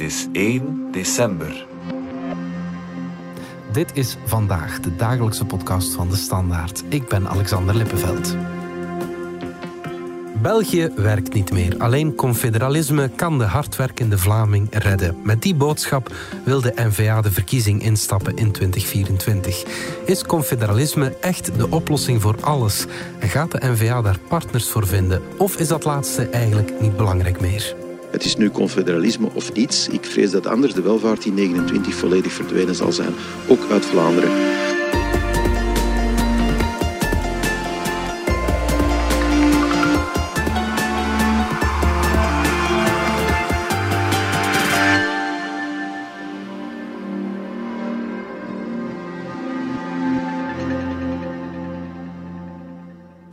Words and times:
Het 0.00 0.10
is 0.10 0.26
1 0.32 0.88
december. 0.92 1.66
Dit 3.72 3.90
is 3.94 4.16
vandaag 4.24 4.80
de 4.80 4.96
dagelijkse 4.96 5.44
podcast 5.44 5.94
van 5.94 6.08
de 6.08 6.16
Standaard. 6.16 6.82
Ik 6.88 7.08
ben 7.08 7.28
Alexander 7.28 7.74
Lippenveld. 7.74 8.36
België 10.42 10.92
werkt 10.96 11.34
niet 11.34 11.52
meer. 11.52 11.74
Alleen 11.78 12.14
confederalisme 12.14 13.08
kan 13.08 13.38
de 13.38 13.44
hardwerkende 13.44 14.18
Vlaming 14.18 14.66
redden. 14.70 15.16
Met 15.22 15.42
die 15.42 15.54
boodschap 15.54 16.14
wil 16.44 16.60
de 16.60 16.72
NVA 16.76 17.20
de 17.20 17.30
verkiezing 17.30 17.82
instappen 17.82 18.36
in 18.36 18.52
2024. 18.52 19.64
Is 20.04 20.24
confederalisme 20.24 21.16
echt 21.20 21.58
de 21.58 21.70
oplossing 21.70 22.22
voor 22.22 22.36
alles? 22.40 22.86
Gaat 23.18 23.50
de 23.50 23.60
NVA 23.62 24.02
daar 24.02 24.18
partners 24.28 24.68
voor 24.68 24.86
vinden? 24.86 25.22
Of 25.38 25.56
is 25.56 25.68
dat 25.68 25.84
laatste 25.84 26.28
eigenlijk 26.28 26.80
niet 26.80 26.96
belangrijk 26.96 27.40
meer? 27.40 27.79
Het 28.10 28.24
is 28.24 28.36
nu 28.36 28.50
confederalisme 28.50 29.28
of 29.32 29.52
niets. 29.52 29.88
Ik 29.88 30.04
vrees 30.04 30.30
dat 30.30 30.46
anders 30.46 30.74
de 30.74 30.82
welvaart 30.82 31.24
in 31.24 31.34
29 31.34 31.94
volledig 31.94 32.32
verdwenen 32.32 32.74
zal 32.74 32.92
zijn, 32.92 33.12
ook 33.48 33.70
uit 33.70 33.84
Vlaanderen. 33.84 34.30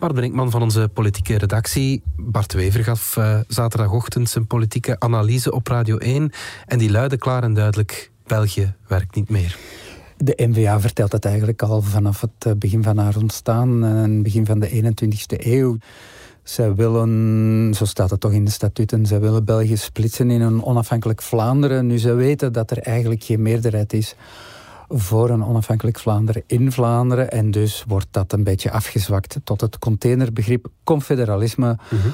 Bart 0.07 0.19
Brinkman 0.19 0.51
van 0.51 0.61
onze 0.61 0.89
politieke 0.93 1.37
redactie. 1.37 2.01
Bart 2.15 2.53
Wever 2.53 2.83
gaf 2.83 3.15
uh, 3.17 3.39
zaterdagochtend 3.47 4.29
zijn 4.29 4.47
politieke 4.47 4.99
analyse 4.99 5.51
op 5.51 5.67
Radio 5.67 5.97
1. 5.97 6.31
En 6.65 6.77
die 6.77 6.91
luidde 6.91 7.17
klaar 7.17 7.43
en 7.43 7.53
duidelijk: 7.53 8.11
België 8.27 8.73
werkt 8.87 9.15
niet 9.15 9.29
meer. 9.29 9.57
De 10.17 10.33
NVA 10.35 10.79
vertelt 10.79 11.11
het 11.11 11.25
eigenlijk 11.25 11.61
al 11.61 11.81
vanaf 11.81 12.21
het 12.21 12.45
eh, 12.45 12.51
begin 12.53 12.83
van 12.83 12.97
haar 12.97 13.17
ontstaan, 13.17 13.81
het 13.81 14.23
begin 14.23 14.45
van 14.45 14.59
de 14.59 14.69
21ste 14.69 15.45
eeuw. 15.45 15.77
Zij 16.43 16.75
willen, 16.75 17.73
zo 17.75 17.85
staat 17.85 18.09
het 18.09 18.19
toch 18.19 18.31
in 18.31 18.45
de 18.45 18.51
statuten, 18.51 19.05
zij 19.05 19.19
willen 19.19 19.45
België 19.45 19.77
splitsen 19.77 20.31
in 20.31 20.41
een 20.41 20.63
onafhankelijk 20.63 21.21
Vlaanderen. 21.21 21.87
Nu, 21.87 21.97
ze 21.97 22.13
weten 22.13 22.53
dat 22.53 22.71
er 22.71 22.79
eigenlijk 22.79 23.23
geen 23.23 23.41
meerderheid 23.41 23.93
is 23.93 24.15
voor 24.89 25.29
een 25.29 25.45
onafhankelijk 25.45 25.99
Vlaanderen 25.99 26.43
in 26.47 26.71
Vlaanderen. 26.71 27.31
En 27.31 27.51
dus 27.51 27.83
wordt 27.87 28.07
dat 28.11 28.33
een 28.33 28.43
beetje 28.43 28.71
afgezwakt 28.71 29.39
tot 29.43 29.61
het 29.61 29.79
containerbegrip 29.79 30.67
confederalisme. 30.83 31.77
Mhm 31.89 32.07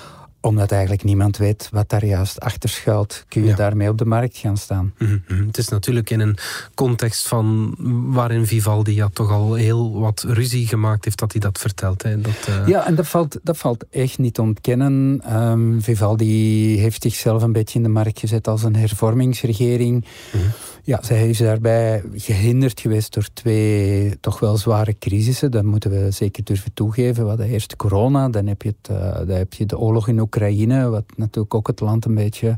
omdat 0.44 0.72
eigenlijk 0.72 1.04
niemand 1.04 1.38
weet 1.38 1.70
wat 1.72 1.90
daar 1.90 2.06
juist 2.06 2.40
achter 2.40 2.70
schuilt, 2.70 3.26
kun 3.28 3.46
je 3.46 3.56
daarmee 3.56 3.90
op 3.90 3.98
de 3.98 4.06
markt 4.06 4.38
gaan 4.38 4.58
staan. 4.58 4.94
Mhm, 4.98 5.18
mhm. 5.28 5.48
Het 5.48 5.58
is 5.58 5.68
natuurlijk 5.68 6.10
in 6.10 6.20
een 6.20 6.38
context 6.74 7.28
van 7.28 7.76
waarin 8.14 8.46
Vivaldi 8.46 8.96
ja, 8.96 9.10
toch 9.14 9.32
al 9.32 9.54
heel 9.54 10.00
wat 10.00 10.26
ruzie 10.28 10.68
gemaakt 10.68 11.06
heeft 11.06 11.20
dat 11.20 11.32
hij 11.32 11.42
dat 11.42 11.58
vertelt. 11.58 12.04
Hè. 12.04 12.22
Dat, 12.22 12.48
uh... 12.50 12.68
Ja, 12.68 12.88
en 12.88 12.96
dat 12.96 13.08
valt, 13.08 13.40
dat 13.44 13.58
valt 13.58 13.86
echt 13.90 14.18
niet 14.18 14.34
te 14.34 14.42
ontkennen. 14.42 15.22
Um, 15.42 15.82
Vivaldi 15.82 16.78
heeft 16.80 17.02
zichzelf 17.02 17.42
een 17.42 17.52
beetje 17.52 17.78
in 17.78 17.84
de 17.84 17.90
markt 17.90 18.20
gezet 18.20 18.48
als 18.48 18.64
een 18.64 18.76
hervormingsregering. 18.76 20.06
Mhm. 20.34 20.44
Ja, 20.86 21.00
zij 21.04 21.30
is 21.30 21.38
daarbij 21.38 22.04
gehinderd 22.16 22.80
geweest 22.80 23.14
door 23.14 23.28
twee 23.34 24.20
toch 24.20 24.40
wel 24.40 24.58
zware 24.58 24.96
crisissen. 25.00 25.52
Dat 25.52 25.64
moeten 25.64 25.92
we 25.92 26.12
zeker 26.12 26.44
durven 26.44 26.74
toegeven. 26.74 27.24
We 27.24 27.30
hadden 27.30 27.48
eerst 27.48 27.76
corona, 27.76 28.30
dan 28.30 28.48
heb 28.48 28.62
je, 28.62 28.74
het, 28.82 28.90
uh, 28.92 29.16
dan 29.16 29.38
heb 29.38 29.54
je 29.54 29.66
de 29.66 29.78
oorlog 29.78 30.08
in 30.08 30.20
Oekraïne, 30.20 30.33
wat 30.90 31.04
natuurlijk 31.16 31.54
ook 31.54 31.68
het 31.68 31.80
land 31.80 32.06
een 32.06 32.16
beetje 32.16 32.58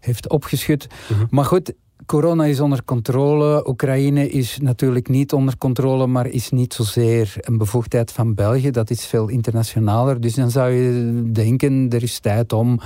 heeft 0.00 0.28
opgeschud. 0.28 0.86
Mhm. 1.08 1.24
Maar 1.30 1.44
goed, 1.44 1.72
corona 2.06 2.44
is 2.44 2.60
onder 2.60 2.84
controle. 2.84 3.68
Oekraïne 3.68 4.28
is 4.28 4.58
natuurlijk 4.62 5.08
niet 5.08 5.32
onder 5.32 5.58
controle, 5.58 6.06
maar 6.06 6.26
is 6.26 6.50
niet 6.50 6.74
zozeer 6.74 7.34
een 7.40 7.58
bevoegdheid 7.58 8.12
van 8.12 8.34
België. 8.34 8.70
Dat 8.70 8.90
is 8.90 9.06
veel 9.06 9.28
internationaler. 9.28 10.20
Dus 10.20 10.34
dan 10.34 10.50
zou 10.50 10.70
je 10.70 11.22
denken, 11.32 11.90
er 11.90 12.02
is 12.02 12.18
tijd 12.18 12.52
om 12.52 12.80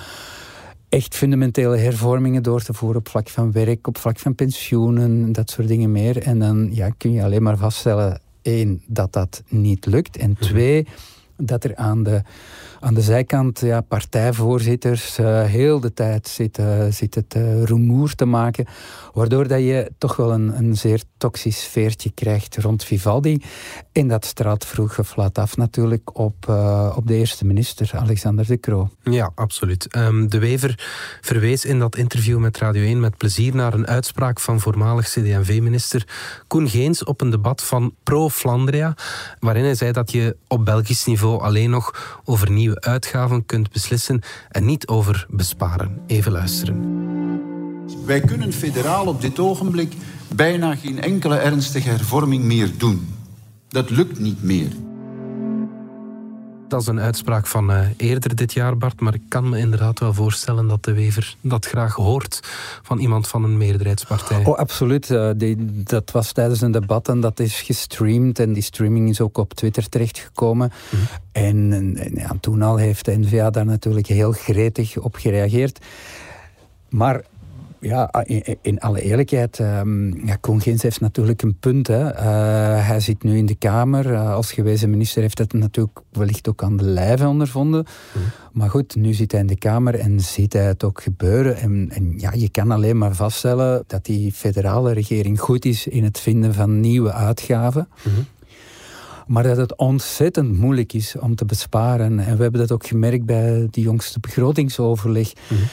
echt 0.88 1.14
fundamentele 1.14 1.76
hervormingen 1.76 2.43
door 2.43 2.62
te 2.62 2.75
voeren 2.75 2.98
op 2.98 3.08
vlak 3.08 3.28
van 3.28 3.53
werk, 3.53 3.87
op 3.87 3.98
vlak 3.98 4.19
van 4.19 4.34
pensioenen, 4.34 5.32
dat 5.32 5.50
soort 5.50 5.69
dingen 5.69 5.93
meer. 5.93 6.22
En 6.22 6.38
dan 6.38 6.69
ja, 6.72 6.91
kun 6.97 7.12
je 7.12 7.25
alleen 7.25 7.43
maar 7.43 7.56
vaststellen, 7.56 8.20
één, 8.43 8.82
dat 8.87 9.12
dat 9.12 9.43
niet 9.48 9.87
lukt. 9.87 10.16
En 10.16 10.31
mhm. 10.31 10.43
twee, 10.43 10.87
dat 11.36 11.64
er 11.64 11.76
aan 11.76 12.02
de 12.02 12.22
aan 12.80 12.94
de 12.94 13.00
zijkant 13.00 13.60
ja, 13.60 13.80
partijvoorzitters 13.80 15.19
uh, 15.19 15.42
heel 15.42 15.80
de 15.80 15.92
tijd 15.92 16.28
zitten, 16.28 16.94
zitten 16.94 17.26
te 17.26 17.64
rumoer 17.64 18.14
te 18.14 18.24
maken. 18.24 18.66
Waardoor 19.12 19.48
dat 19.48 19.60
je 19.60 19.92
toch 19.98 20.16
wel 20.16 20.32
een, 20.32 20.58
een 20.58 20.76
zeer 20.76 21.02
toxisch 21.16 21.62
sfeertje 21.62 22.10
krijgt 22.14 22.56
rond 22.56 22.84
Vivaldi. 22.84 23.42
En 23.92 24.08
dat 24.08 24.25
straalt 24.25 24.64
vroeg 24.64 24.98
of 24.98 25.16
laat 25.16 25.38
af 25.38 25.56
natuurlijk 25.56 26.19
op, 26.19 26.46
uh, 26.50 26.94
op 26.96 27.06
de 27.06 27.14
eerste 27.14 27.44
minister, 27.44 27.91
Alexander 27.94 28.46
de 28.46 28.60
Croo. 28.60 28.91
Ja, 29.02 29.30
absoluut. 29.34 29.96
Um, 29.96 30.28
de 30.28 30.38
Wever 30.38 30.86
verwees 31.20 31.64
in 31.64 31.78
dat 31.78 31.96
interview 31.96 32.38
met 32.38 32.58
Radio 32.58 32.82
1 32.82 33.00
met 33.00 33.16
plezier 33.16 33.54
naar 33.54 33.75
een 33.75 33.86
uitspraak 33.86 34.41
van 34.41 34.60
voormalig 34.60 35.08
CD&V-minister 35.08 36.08
Koen 36.46 36.69
Geens 36.69 37.04
op 37.04 37.20
een 37.20 37.30
debat 37.30 37.62
van 37.62 37.94
Pro-Flandria, 38.02 38.94
waarin 39.38 39.64
hij 39.64 39.75
zei 39.75 39.92
dat 39.92 40.12
je 40.12 40.36
op 40.48 40.64
Belgisch 40.64 41.04
niveau 41.04 41.25
alleen 41.34 41.70
nog 41.70 42.19
over 42.25 42.50
nieuwe 42.50 42.81
uitgaven 42.81 43.47
kunt 43.47 43.72
beslissen 43.72 44.20
en 44.48 44.64
niet 44.64 44.87
over 44.87 45.26
besparen. 45.31 46.00
Even 46.06 46.32
luisteren. 46.32 47.04
Wij 48.04 48.20
kunnen 48.20 48.53
federaal 48.53 49.06
op 49.06 49.20
dit 49.20 49.38
ogenblik 49.38 49.94
bijna 50.34 50.75
geen 50.75 51.00
enkele 51.00 51.37
ernstige 51.37 51.88
hervorming 51.88 52.44
meer 52.44 52.70
doen. 52.78 53.14
Dat 53.69 53.91
lukt 53.91 54.19
niet 54.19 54.42
meer. 54.42 54.70
Dat 56.69 56.81
is 56.81 56.87
een 56.87 57.00
uitspraak 57.00 57.47
van 57.47 57.71
uh, 57.71 57.81
eerder 57.97 58.34
dit 58.37 58.53
jaar, 58.53 58.77
Bart. 58.77 59.00
Maar 59.00 59.15
ik 59.15 59.22
kan 59.28 59.49
me 59.49 59.59
inderdaad 59.59 59.99
wel 59.99 60.15
voorstellen 60.15 60.69
dat 60.69 60.84
de 60.84 60.93
Wever 60.93 61.37
dat 61.41 61.66
graag 61.66 61.94
hoort 61.94 62.41
van 62.82 62.99
iemand 62.99 63.28
van 63.28 63.44
een 63.44 63.56
meerderheidspartij. 63.56 64.44
Oh, 64.44 64.59
absoluut. 64.59 65.10
Uh, 65.10 65.31
die, 65.37 65.82
dat 65.82 66.10
was 66.10 66.32
tijdens 66.32 66.60
een 66.60 66.71
debat 66.71 67.09
en 67.09 67.21
dat 67.21 67.41
is 67.41 67.60
gestreamd. 67.60 68.38
En 68.38 68.53
die 68.53 68.62
streaming 68.62 69.09
is 69.09 69.21
ook 69.21 69.38
op 69.38 69.55
Twitter 69.55 69.88
terechtgekomen. 69.88 70.72
Mm 70.91 70.99
en, 71.37 71.72
en 71.72 72.15
ja, 72.15 72.37
toen 72.41 72.62
al 72.62 72.76
heeft 72.76 73.05
de 73.05 73.19
NVA 73.19 73.50
daar 73.50 73.66
natuurlijk 73.66 74.06
heel 74.06 74.32
gretig 74.32 74.99
op 74.99 75.15
gereageerd. 75.15 75.78
Maar 76.88 77.22
ja, 77.81 78.25
in, 78.25 78.56
in, 78.62 78.81
alle 78.81 79.03
eerlijkheid, 79.03 79.59
um, 79.59 80.26
ja, 80.26 80.37
Koen 80.37 80.60
Gens 80.60 80.82
heeft 80.82 81.00
natuurlijk 81.00 81.42
een 81.42 81.59
punt. 81.59 81.87
Hè. 81.87 82.14
Uh, 82.14 82.87
hij 82.87 83.00
zit 83.00 83.22
nu 83.22 83.37
in 83.37 83.47
de 83.47 83.54
Kamer. 83.54 84.06
Uh, 84.06 84.34
als 84.34 84.53
gewezen 84.53 84.91
minister 84.91 85.22
heeft 85.22 85.38
het 85.38 85.53
natuurlijk 85.53 86.00
wellicht 86.12 86.48
ook 86.48 86.62
aan 86.62 86.76
de 86.76 86.84
lijve 86.84 87.26
ondervonden. 87.26 87.84
Mhm. 88.12 88.25
Maar 88.53 88.70
goed, 88.70 88.97
nu 88.97 89.12
zit 89.12 89.32
hij 89.32 89.41
in 89.41 89.47
de 89.47 89.59
Kamer 89.59 89.94
en 89.94 90.20
ziet 90.20 90.53
hij 90.53 90.64
het 90.64 90.84
ook 90.84 91.03
gebeuren. 91.03 91.56
En, 91.56 91.91
en, 91.91 92.14
ja, 92.19 92.32
je 92.32 92.48
kan 92.48 92.70
alleen 92.70 92.98
maar 92.98 93.14
vaststellen 93.14 93.84
dat 93.87 94.04
die 94.04 94.32
federale 94.32 94.93
regering 94.93 95.41
goed 95.41 95.64
is 95.64 95.87
in 95.87 96.04
het 96.04 96.20
vinden 96.20 96.54
van 96.54 96.81
nieuwe 96.81 97.12
uitgaven. 97.12 97.88
Mhm. 98.03 98.20
Maar 99.26 99.43
dat 99.43 99.56
het 99.56 99.76
ontzettend 99.76 100.58
moeilijk 100.58 100.93
is 100.93 101.16
om 101.19 101.34
te 101.34 101.44
besparen. 101.44 102.19
En 102.19 102.37
we 102.37 102.43
hebben 102.43 102.60
dat 102.60 102.72
ook 102.72 102.87
gemerkt 102.87 103.25
bij 103.25 103.69
de 103.70 103.81
jongste 103.81 104.20
begrotingsoverleg. 104.20 105.32
Mhm. 105.48 105.62
Eh, 105.62 105.69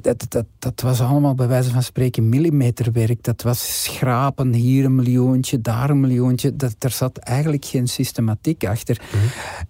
dat, 0.00 0.26
dat, 0.28 0.46
dat, 0.58 0.80
was 0.80 1.00
allemaal 1.00 1.34
bij 1.34 1.48
wijze 1.48 1.70
van 1.70 1.82
spreken 1.82 2.28
millimeterwerk. 2.28 3.22
Dat 3.22 3.42
was 3.42 3.82
schrapen, 3.82 4.52
hier 4.52 4.84
een 4.84 4.94
miljoentje, 4.94 5.60
daar 5.60 5.90
een 5.90 6.00
miljoentje. 6.00 6.56
Dat, 6.56 6.74
er 6.78 6.90
zat 6.90 7.16
eigenlijk 7.18 7.64
geen 7.64 7.86
systematiek 7.86 8.64
achter. 8.66 9.00
Mhm. 9.12 9.24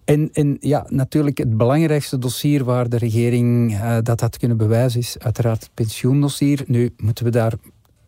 en, 0.04 0.28
en 0.32 0.56
ja, 0.60 0.86
natuurlijk 0.88 1.38
het 1.38 1.56
belangrijkste 1.56 2.18
dossier 2.18 2.64
waar 2.64 2.88
de 2.88 2.98
regering 2.98 3.72
uh, 3.72 3.96
dat 4.02 4.20
had 4.20 4.36
kunnen 4.36 4.56
bewijzen 4.56 5.00
is 5.00 5.18
uiteraard 5.18 5.62
het 5.62 5.74
pensioendossier. 5.74 6.64
Nu 6.66 6.94
moeten 6.96 7.24
we 7.24 7.30
daar 7.30 7.52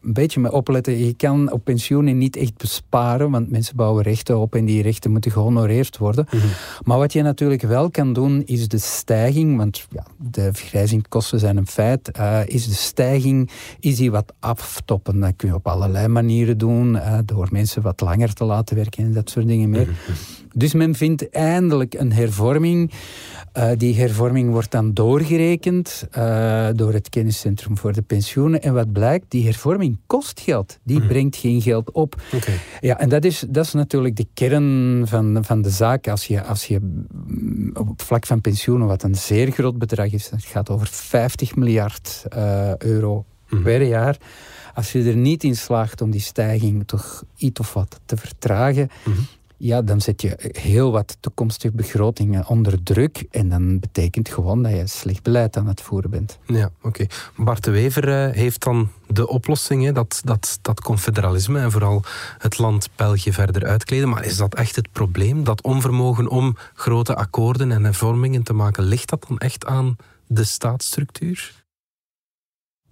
een 0.08 0.14
beetje 0.14 0.40
mee 0.40 0.52
opletten. 0.52 0.98
Je 0.98 1.14
kan 1.14 1.52
op 1.52 1.64
pensioenen 1.64 2.18
niet 2.18 2.36
echt 2.36 2.56
besparen, 2.56 3.30
want 3.30 3.50
mensen 3.50 3.76
bouwen 3.76 4.02
rechten 4.02 4.38
op 4.38 4.54
en 4.54 4.64
die 4.64 4.82
rechten 4.82 5.10
moeten 5.10 5.30
gehonoreerd 5.30 5.98
worden. 5.98 6.26
Mhm. 6.30 6.46
Maar 6.84 6.98
wat 6.98 7.12
je 7.12 7.22
natuurlijk 7.22 7.62
wel 7.62 7.90
kan 7.90 8.12
doen, 8.12 8.42
is 8.46 8.68
de 8.68 8.78
stijging, 8.78 9.56
want 9.56 9.86
ja, 9.90 10.06
de 10.16 10.52
vergrijzingskosten 10.52 11.38
zijn 11.38 11.56
een 11.56 11.66
feit, 11.66 12.10
uh, 12.18 12.40
is 12.46 12.68
de 12.68 12.74
stijging, 12.74 13.50
is 13.80 13.96
die 13.96 14.10
wat 14.10 14.32
aftoppen. 14.40 15.20
Dat 15.20 15.32
kun 15.36 15.48
je 15.48 15.54
op 15.54 15.66
allerlei 15.66 16.08
manieren 16.08 16.58
doen, 16.58 16.94
uh, 16.94 17.18
door 17.24 17.48
mensen 17.50 17.82
wat 17.82 18.00
langer 18.00 18.32
te 18.32 18.44
laten 18.44 18.76
werken 18.76 19.04
en 19.04 19.12
dat 19.12 19.30
soort 19.30 19.46
dingen 19.46 19.70
meer. 19.70 19.86
Mhm. 19.86 20.37
Dus 20.58 20.72
men 20.72 20.94
vindt 20.94 21.30
eindelijk 21.30 21.94
een 21.94 22.12
hervorming. 22.12 22.92
Uh, 23.56 23.70
die 23.76 23.96
hervorming 23.96 24.50
wordt 24.50 24.70
dan 24.70 24.94
doorgerekend 24.94 26.06
uh, 26.18 26.68
door 26.74 26.92
het 26.92 27.08
kenniscentrum 27.08 27.78
voor 27.78 27.92
de 27.92 28.02
pensioenen. 28.02 28.62
En 28.62 28.74
wat 28.74 28.92
blijkt, 28.92 29.24
die 29.28 29.44
hervorming 29.44 29.98
kost 30.06 30.40
geld. 30.40 30.78
Die 30.82 30.98
mhm. 30.98 31.08
brengt 31.08 31.36
geen 31.36 31.62
geld 31.62 31.90
op. 31.90 32.22
Okay. 32.34 32.60
Ja, 32.80 32.98
en 32.98 33.08
dat 33.08 33.24
is, 33.24 33.44
dat 33.48 33.64
is 33.64 33.72
natuurlijk 33.72 34.16
de 34.16 34.26
kern 34.34 35.02
van, 35.06 35.44
van 35.44 35.62
de 35.62 35.70
zaak. 35.70 36.08
Als 36.08 36.26
je, 36.26 36.44
als 36.44 36.64
je 36.64 36.78
mm, 36.80 37.70
op 37.74 38.02
vlak 38.02 38.26
van 38.26 38.40
pensioenen, 38.40 38.86
wat 38.86 39.02
een 39.02 39.14
zeer 39.14 39.50
groot 39.50 39.78
bedrag 39.78 40.12
is, 40.12 40.30
het 40.30 40.44
gaat 40.44 40.70
over 40.70 40.86
50 40.86 41.56
miljard 41.56 42.24
uh, 42.36 42.76
euro 42.76 43.24
mhm. 43.48 43.62
per 43.62 43.82
jaar. 43.82 44.16
Als 44.74 44.92
je 44.92 45.04
er 45.04 45.16
niet 45.16 45.44
in 45.44 45.56
slaagt 45.56 46.00
om 46.00 46.10
die 46.10 46.20
stijging 46.20 46.86
toch 46.86 47.24
iets 47.36 47.60
of 47.60 47.72
wat 47.72 48.00
te 48.04 48.16
vertragen, 48.16 48.88
mhm 49.04 49.20
ja, 49.58 49.82
dan 49.82 50.00
zet 50.00 50.22
je 50.22 50.50
heel 50.52 50.92
wat 50.92 51.16
toekomstige 51.20 51.74
begrotingen 51.74 52.48
onder 52.48 52.82
druk. 52.82 53.26
En 53.30 53.48
dan 53.48 53.78
betekent 53.78 54.28
gewoon 54.28 54.62
dat 54.62 54.72
je 54.72 54.86
slecht 54.86 55.22
beleid 55.22 55.56
aan 55.56 55.66
het 55.66 55.80
voeren 55.80 56.10
bent. 56.10 56.38
Ja, 56.46 56.70
oké. 56.82 57.06
Bart 57.36 57.64
de 57.64 57.70
Wever 57.70 58.08
eh, 58.08 58.34
heeft 58.34 58.62
dan 58.62 58.90
de 59.06 59.28
oplossing, 59.28 59.84
hè, 59.84 59.92
dat, 59.92 60.20
dat, 60.24 60.58
dat 60.62 60.80
confederalisme 60.80 61.60
en 61.60 61.70
vooral 61.70 62.02
het 62.38 62.58
land 62.58 62.88
België 62.96 63.32
verder 63.32 63.66
uitkleden. 63.66 64.08
Maar 64.08 64.24
is 64.24 64.36
dat 64.36 64.54
echt 64.54 64.76
het 64.76 64.92
probleem? 64.92 65.44
Dat 65.44 65.62
onvermogen 65.62 66.28
om 66.28 66.56
grote 66.74 67.14
akkoorden 67.14 67.72
en 67.72 67.84
hervormingen 67.84 68.42
te 68.42 68.52
maken, 68.52 68.84
ligt 68.84 69.08
dat 69.08 69.24
dan 69.28 69.38
echt 69.38 69.66
aan 69.66 69.96
de 70.26 70.44
staatsstructuur? 70.44 71.57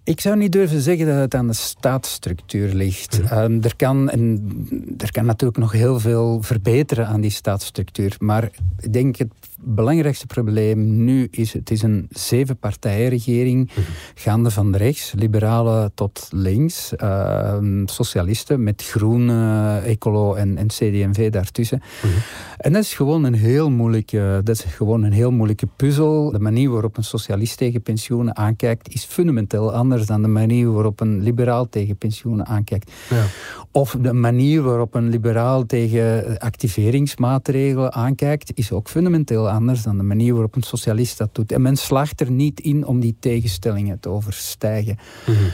Ik 0.07 0.21
zou 0.21 0.37
niet 0.37 0.51
durven 0.51 0.81
zeggen 0.81 1.05
dat 1.05 1.15
het 1.15 1.35
aan 1.35 1.47
de 1.47 1.53
staatsstructuur 1.53 2.73
ligt. 2.73 3.21
Mhm. 3.21 3.33
Ehm, 3.33 3.61
er, 3.61 3.75
kan, 3.75 4.09
en, 4.09 4.67
er 4.97 5.11
kan 5.11 5.25
natuurlijk 5.25 5.59
nog 5.59 5.71
heel 5.71 5.99
veel 5.99 6.41
verbeteren 6.41 7.07
aan 7.07 7.21
die 7.21 7.31
staatsstructuur. 7.31 8.15
Maar 8.19 8.49
ik 8.79 8.93
denk 8.93 9.15
het 9.15 9.31
belangrijkste 9.59 10.25
probleem 10.25 11.03
nu 11.03 11.27
is... 11.31 11.53
het 11.53 11.71
is 11.71 11.81
een 11.81 12.07
zevenpartijenregering, 12.09 13.71
mm 13.75 13.83
gaande 14.19 14.51
van 14.51 14.75
rechts, 14.75 15.13
liberalen 15.15 15.91
tot 15.93 16.27
links, 16.31 16.95
ehm, 16.95 17.85
socialisten 17.85 18.63
met 18.63 18.83
groene, 18.83 19.79
ecolo 19.85 20.33
en, 20.33 20.57
en 20.57 20.67
CD&V 20.67 21.29
daartussen. 21.29 21.81
Mhm. 22.01 22.13
En 22.57 22.73
dat 22.73 22.83
is 22.83 22.93
gewoon 22.93 23.23
een 23.23 23.33
heel 23.33 23.69
moeilijke, 23.69 24.41
dat 24.43 24.55
is 24.55 24.63
gewoon 24.63 25.03
een 25.03 25.11
heel 25.11 25.31
moeilijke 25.31 25.67
puzzel. 25.75 26.31
De 26.31 26.39
manier 26.39 26.69
waarop 26.69 26.97
een 26.97 27.03
socialist 27.03 27.57
tegen 27.57 27.81
pensioenen 27.81 28.35
aankijkt 28.35 28.93
is 28.93 29.03
fundamenteel 29.03 29.73
anders 29.73 30.05
dan 30.05 30.21
de 30.21 30.27
manier 30.27 30.71
waarop 30.71 30.99
een 30.99 31.21
liberaal 31.21 31.69
tegen 31.69 31.97
pensioenen 31.97 32.45
aankijkt. 32.45 32.91
Ja. 33.09 33.23
Of 33.71 33.95
de 34.01 34.13
manier 34.13 34.61
waarop 34.61 34.95
een 34.95 35.09
liberaal 35.09 35.65
tegen 35.65 36.37
activeringsmaatregelen 36.37 37.93
aankijkt 37.93 38.51
is 38.53 38.71
ook 38.71 38.89
fundamenteel 38.89 39.46
anders 39.49 39.83
dan 39.83 39.97
de 39.97 40.03
manier 40.03 40.33
waarop 40.33 40.55
een 40.55 40.63
socialist 40.63 41.17
dat 41.17 41.35
doet. 41.35 41.51
En 41.51 41.61
men 41.61 41.75
slaagt 41.75 42.21
er 42.21 42.31
niet 42.31 42.59
in 42.59 42.85
om 42.85 42.99
die 42.99 43.15
tegenstellingen 43.19 43.99
te 43.99 44.09
overstijgen. 44.09 44.97
Mhm. 45.25 45.49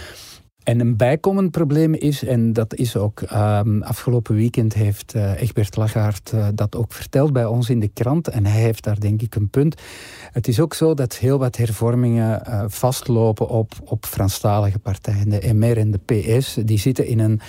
En 0.64 0.80
een 0.80 0.98
bijkomend 0.98 1.52
probleem 1.52 1.94
is, 1.94 2.24
en 2.24 2.54
dat 2.54 2.76
is 2.76 2.96
ook 2.96 3.22
um, 3.22 3.82
afgelopen 3.82 4.36
weekend 4.36 4.74
heeft 4.74 5.16
uh, 5.16 5.42
Egbert 5.42 5.76
Lachaert 5.76 6.32
uh, 6.34 6.48
dat 6.56 6.76
ook 6.76 6.94
verteld 6.94 7.34
bij 7.34 7.46
ons 7.46 7.70
in 7.70 7.80
de 7.80 7.88
krant. 7.88 8.28
En 8.28 8.46
hij 8.46 8.62
heeft 8.62 8.84
daar 8.84 9.00
denk 9.00 9.22
ik 9.22 9.36
een 9.36 9.50
punt. 9.50 9.82
Het 10.32 10.48
is 10.48 10.60
ook 10.60 10.74
zo 10.74 10.94
dat 10.94 11.16
heel 11.16 11.40
wat 11.40 11.58
hervormingen 11.58 12.42
uh, 12.48 12.64
vastlopen 12.68 13.48
op, 13.48 13.74
op 13.84 14.06
Franstalige 14.06 14.80
partijen. 14.80 15.30
De 15.30 15.54
MR 15.54 15.78
en 15.78 15.92
de 15.92 16.00
PS, 16.38 16.58
die 16.66 16.80
zitten 16.80 17.08
in 17.08 17.20
een, 17.20 17.40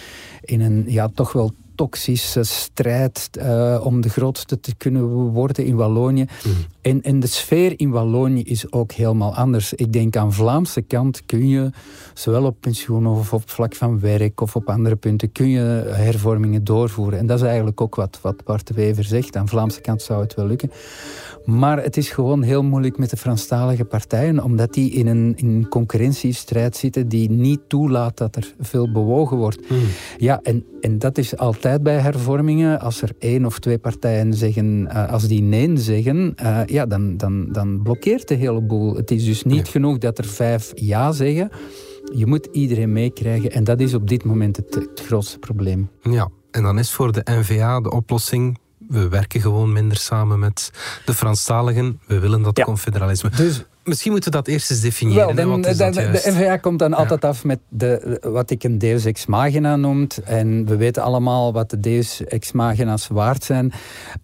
in 0.40 0.60
een 0.60 0.84
ja, 0.86 1.08
toch 1.08 1.32
wel 1.32 1.52
toxische 1.74 2.42
strijd 2.42 3.30
uh, 3.38 3.80
om 3.84 4.00
de 4.00 4.08
grootste 4.08 4.60
te 4.60 4.74
kunnen 4.74 5.08
worden 5.32 5.64
in 5.64 5.76
Wallonië. 5.76 6.26
Mm. 6.44 6.52
En, 6.80 7.02
en 7.02 7.20
de 7.20 7.26
sfeer 7.26 7.72
in 7.76 7.90
Wallonië 7.90 8.42
is 8.42 8.72
ook 8.72 8.92
helemaal 8.92 9.34
anders. 9.34 9.72
Ik 9.72 9.92
denk 9.92 10.16
aan 10.16 10.32
Vlaamse 10.32 10.82
kant 10.82 11.24
kun 11.26 11.48
je, 11.48 11.70
zowel 12.14 12.44
op 12.44 12.56
pensioen 12.60 13.06
of 13.06 13.32
op 13.32 13.50
vlak 13.50 13.74
van 13.74 14.00
werk 14.00 14.40
of 14.40 14.56
op 14.56 14.68
andere 14.68 14.96
punten, 14.96 15.32
kun 15.32 15.48
je 15.48 15.60
hervormingen 15.86 16.64
doorvoeren. 16.64 17.18
En 17.18 17.26
dat 17.26 17.38
is 17.38 17.46
eigenlijk 17.46 17.80
ook 17.80 17.94
wat, 17.94 18.18
wat 18.22 18.44
Bart 18.44 18.66
de 18.66 18.74
Wever 18.74 19.04
zegt. 19.04 19.36
Aan 19.36 19.48
Vlaamse 19.48 19.80
kant 19.80 20.02
zou 20.02 20.22
het 20.22 20.34
wel 20.34 20.46
lukken. 20.46 20.70
Maar 21.44 21.82
het 21.82 21.96
is 21.96 22.10
gewoon 22.10 22.42
heel 22.42 22.62
moeilijk 22.62 22.98
met 22.98 23.10
de 23.10 23.16
Franstalige 23.16 23.84
partijen, 23.84 24.42
omdat 24.42 24.72
die 24.72 24.90
in 24.90 25.06
een, 25.06 25.32
in 25.36 25.46
een 25.46 25.68
concurrentiestrijd 25.68 26.76
zitten 26.76 27.08
die 27.08 27.30
niet 27.30 27.60
toelaat 27.68 28.16
dat 28.16 28.36
er 28.36 28.54
veel 28.60 28.92
bewogen 28.92 29.36
wordt. 29.36 29.66
Hmm. 29.66 29.78
Ja, 30.16 30.40
en, 30.42 30.64
en 30.80 30.98
dat 30.98 31.18
is 31.18 31.36
altijd 31.36 31.82
bij 31.82 31.98
hervormingen. 31.98 32.80
Als 32.80 33.02
er 33.02 33.10
één 33.18 33.44
of 33.44 33.58
twee 33.58 33.78
partijen 33.78 34.34
zeggen, 34.34 34.88
uh, 34.92 35.12
als 35.12 35.26
die 35.28 35.42
nee 35.42 35.62
zeggen, 35.76 36.34
uh, 36.42 36.60
ja, 36.66 36.86
dan, 36.86 37.16
dan, 37.16 37.48
dan 37.52 37.82
blokkeert 37.82 38.28
de 38.28 38.34
hele 38.34 38.60
boel. 38.60 38.94
Het 38.94 39.10
is 39.10 39.24
dus 39.24 39.44
niet 39.44 39.68
genoeg 39.68 39.98
dat 39.98 40.18
er 40.18 40.24
vijf 40.24 40.72
ja 40.74 41.12
zeggen. 41.12 41.50
Je 42.14 42.26
moet 42.26 42.48
iedereen 42.52 42.92
meekrijgen 42.92 43.50
en 43.50 43.64
dat 43.64 43.80
is 43.80 43.94
op 43.94 44.08
dit 44.08 44.24
moment 44.24 44.56
het, 44.56 44.74
het 44.74 45.02
grootste 45.06 45.38
probleem. 45.38 45.90
Ja, 46.02 46.30
en 46.50 46.62
dan 46.62 46.78
is 46.78 46.92
voor 46.92 47.12
de 47.12 47.20
NVA 47.24 47.80
de 47.80 47.90
oplossing 47.90 48.58
we 48.94 49.08
werken 49.08 49.40
gewoon 49.40 49.72
minder 49.72 49.96
samen 49.96 50.38
met 50.38 50.70
de 51.04 51.14
Franstaligen. 51.14 52.00
We 52.06 52.18
willen 52.18 52.42
dat 52.42 52.60
confederalisme. 52.60 53.30
Dus, 53.30 53.64
Misschien 53.84 54.12
moeten 54.12 54.30
we 54.30 54.36
dat 54.36 54.46
eerst 54.46 54.70
eens 54.70 54.80
definiëren. 54.80 55.36
Wel, 55.36 55.60
de, 55.60 55.74
de, 55.74 56.22
NVA 56.24 56.56
komt 56.56 56.78
dan 56.78 56.94
altijd 56.94 57.24
af 57.24 57.44
met 57.44 57.58
de, 57.68 58.18
wat 58.22 58.50
ik 58.50 58.64
een 58.64 58.78
deus 58.78 59.04
ex 59.04 59.26
machina 59.26 59.76
noemt. 59.76 60.22
En 60.22 60.66
we 60.66 60.76
weten 60.76 61.02
allemaal 61.02 61.52
wat 61.52 61.70
de 61.70 61.80
deus 61.80 62.24
ex 62.24 62.52
machina's 62.52 63.08
waard 63.08 63.44
zijn. 63.44 63.72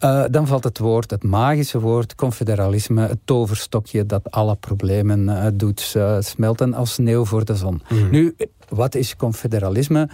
Uh, 0.00 0.24
dan 0.30 0.46
valt 0.46 0.64
het 0.64 0.78
woord, 0.78 1.10
het 1.10 1.22
magische 1.22 1.80
woord, 1.80 2.14
confederalisme. 2.14 3.06
Het 3.06 3.18
toverstokje 3.24 4.06
dat 4.06 4.30
alle 4.30 4.56
problemen 4.56 5.28
uh, 5.28 5.46
doet 5.54 5.94
uh, 5.96 6.16
smelten 6.20 6.74
als 6.74 6.92
sneeuw 6.92 7.24
voor 7.24 7.44
de 7.44 7.54
zon. 7.54 7.82
Mm. 7.88 8.10
Nu, 8.10 8.36
wat 8.68 8.94
is 8.94 9.16
confederalisme? 9.16 10.08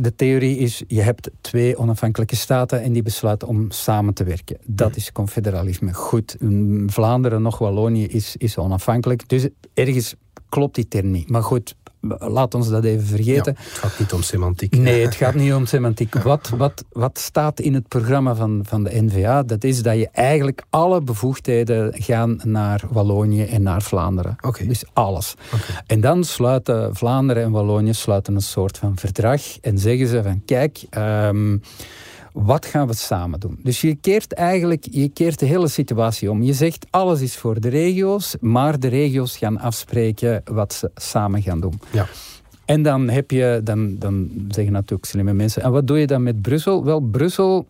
De 0.00 0.14
theorie 0.14 0.56
is, 0.56 0.82
je 0.86 1.00
hebt 1.00 1.30
twee 1.40 1.78
onafhankelijke 1.78 2.36
staten 2.36 2.82
en 2.82 2.92
die 2.92 3.02
besluiten 3.02 3.48
om 3.48 3.70
samen 3.70 4.14
te 4.14 4.24
werken. 4.24 4.56
Dat 4.64 4.96
is 4.96 5.12
confederalisme. 5.12 5.94
Goed, 5.94 6.36
Vlaanderen 6.86 7.42
nog 7.42 7.58
Wallonië 7.58 8.06
is, 8.06 8.36
is 8.36 8.58
onafhankelijk. 8.58 9.28
Dus 9.28 9.48
ergens 9.74 10.14
klopt 10.48 10.74
die 10.74 10.88
term 10.88 11.10
niet. 11.10 11.30
Maar 11.30 11.42
goed, 11.42 11.76
laat 12.18 12.54
ons 12.54 12.68
dat 12.68 12.84
even 12.84 13.06
vergeten. 13.06 13.56
het 13.58 13.78
gaat 13.78 13.98
niet 13.98 14.12
om 14.12 14.22
semantiek. 14.22 14.76
Nee, 14.76 15.04
het 15.04 15.14
gaat 15.14 15.34
niet 15.34 15.52
om 15.52 15.66
semantiek. 15.66 16.14
Wat, 16.30 16.52
wat, 16.56 16.84
wat 16.92 17.18
staat 17.18 17.60
in 17.60 17.74
het 17.74 17.88
programma 17.88 18.34
van, 18.34 18.60
van 18.62 18.84
de 18.84 19.02
NVA? 19.02 19.42
Dat 19.42 19.64
is 19.64 19.82
dat 19.82 19.96
je 19.96 20.08
eigenlijk 20.12 20.62
alle 20.70 21.00
bevoegdheden 21.02 21.92
gaan 22.02 22.40
naar 22.44 22.82
Wallonië 22.90 23.44
en 23.44 23.62
naar 23.62 23.82
Vlaanderen. 23.82 24.36
Okay. 24.40 24.66
Dus 24.66 24.84
alles. 24.92 25.34
En 25.86 26.00
dan 26.00 26.24
sluiten 26.24 26.96
Vlaanderen 26.96 27.42
en 27.42 27.50
Wallonië 27.50 27.94
sluiten 27.94 28.34
een 28.34 28.40
soort 28.40 28.78
van 28.78 28.96
verdrag 28.96 29.42
en 29.60 29.78
zeggen 29.78 30.06
ze 30.06 30.22
van 30.22 30.42
kijk... 30.44 30.82
Um, 30.96 31.62
wat 32.32 32.66
gaan 32.66 32.86
we 32.86 32.94
samen 32.94 33.40
doen? 33.40 33.58
Dus 33.62 33.80
je 33.80 33.94
keert 33.94 34.32
eigenlijk 34.32 34.86
je 34.90 35.08
keert 35.08 35.38
de 35.38 35.46
hele 35.46 35.68
situatie 35.68 36.30
om. 36.30 36.42
Je 36.42 36.52
zegt 36.52 36.86
alles 36.90 37.20
is 37.20 37.36
voor 37.36 37.60
de 37.60 37.68
regio's, 37.68 38.36
maar 38.40 38.80
de 38.80 38.88
regio's 38.88 39.36
gaan 39.36 39.58
afspreken 39.58 40.42
wat 40.44 40.72
ze 40.72 40.90
samen 40.94 41.42
gaan 41.42 41.60
doen. 41.60 41.80
Ja. 41.92 42.06
En 42.64 42.82
dan 42.82 43.08
heb 43.08 43.30
je, 43.30 43.60
dan, 43.64 43.98
dan 43.98 44.30
zeggen 44.48 44.72
natuurlijk 44.72 45.08
slimme 45.08 45.32
mensen, 45.32 45.62
en 45.62 45.72
wat 45.72 45.86
doe 45.86 45.98
je 45.98 46.06
dan 46.06 46.22
met 46.22 46.42
Brussel? 46.42 46.84
Wel, 46.84 47.00
Brussel 47.00 47.66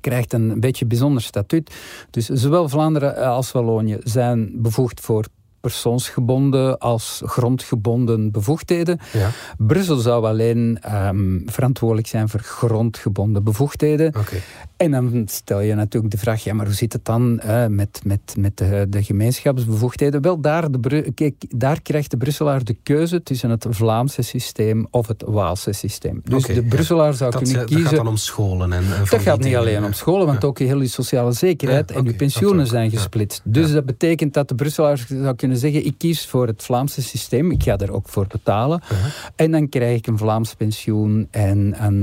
krijgt 0.00 0.32
een 0.32 0.60
beetje 0.60 0.86
bijzonder 0.86 1.22
statuut. 1.22 1.74
Dus 2.10 2.26
zowel 2.26 2.68
Vlaanderen 2.68 3.16
als 3.16 3.52
Wallonië 3.52 3.98
zijn 4.02 4.50
bevoegd 4.54 5.00
voor 5.00 5.26
persoonsgebonden 5.70 6.78
als 6.78 7.22
grondgebonden 7.24 8.30
bevoegdheden. 8.30 8.98
Ja. 9.12 9.30
Brussel 9.58 9.96
zou 9.96 10.26
alleen 10.26 10.78
um, 10.92 11.42
verantwoordelijk 11.46 12.06
zijn 12.06 12.28
voor 12.28 12.40
grondgebonden 12.40 13.44
bevoegdheden. 13.44 14.06
Okay. 14.06 14.42
En 14.76 14.90
dan 14.90 15.22
stel 15.26 15.60
je 15.60 15.74
natuurlijk 15.74 16.12
de 16.12 16.18
vraag, 16.18 16.44
ja, 16.44 16.54
maar 16.54 16.66
hoe 16.66 16.74
zit 16.74 16.92
het 16.92 17.04
dan 17.04 17.40
uh, 17.44 17.66
met, 17.66 18.00
met, 18.04 18.34
met 18.38 18.56
de, 18.56 18.86
de, 18.88 19.02
gemeenschapsbevoegdheden? 19.02 20.22
Wel, 20.22 20.40
daar, 20.40 20.70
de, 20.70 21.12
kijk, 21.14 21.34
daar 21.48 21.82
krijgt 21.82 22.10
de 22.10 22.16
Brusselaar 22.16 22.64
de 22.64 22.76
keuze 22.82 23.22
tussen 23.22 23.50
het 23.50 23.66
Vlaamse 23.70 24.22
systeem 24.22 24.86
of 24.90 25.06
het 25.06 25.22
Waalse 25.26 25.72
systeem. 25.72 26.20
Dus 26.24 26.44
de 26.44 26.62
Brusselaar 26.62 27.14
zou 27.14 27.30
kunnen 27.30 27.64
kiezen... 27.64 27.82
Dat 27.82 27.92
gaat 27.92 27.96
dan 27.96 28.08
om 28.08 28.16
scholen. 28.16 28.72
En, 28.72 28.82
en 28.82 29.04
dat 29.10 29.20
gaat 29.20 29.40
niet 29.40 29.56
alleen 29.56 29.84
om 29.84 29.92
scholen, 29.92 30.26
want 30.26 30.44
ook 30.44 30.58
heel 30.58 30.78
die 30.78 30.88
sociale 30.88 31.32
zekerheid 31.32 31.90
en 31.90 31.96
okay, 31.96 32.10
je 32.10 32.16
pensioenen 32.16 32.66
zijn 32.66 32.90
gesplitst. 32.90 33.40
Dus 33.44 33.72
dat 33.72 33.84
betekent 33.84 34.34
dat 34.34 34.48
de 34.48 34.54
Brusselaar 34.54 35.06
zou 35.08 35.34
kunnen 35.34 35.55
zeggen, 35.56 35.86
ik 35.86 35.94
kies 35.98 36.26
voor 36.26 36.46
het 36.46 36.62
Vlaamse 36.62 37.02
systeem, 37.02 37.50
ik 37.50 37.62
ga 37.62 37.76
er 37.76 37.92
ook 37.92 38.08
voor 38.08 38.26
betalen. 38.26 38.80
Uh-huh. 38.82 39.06
En 39.36 39.50
dan 39.50 39.68
krijg 39.68 39.98
ik 39.98 40.06
een 40.06 40.18
Vlaams 40.18 40.54
pensioen 40.54 41.28
en, 41.30 41.74
en 41.74 41.94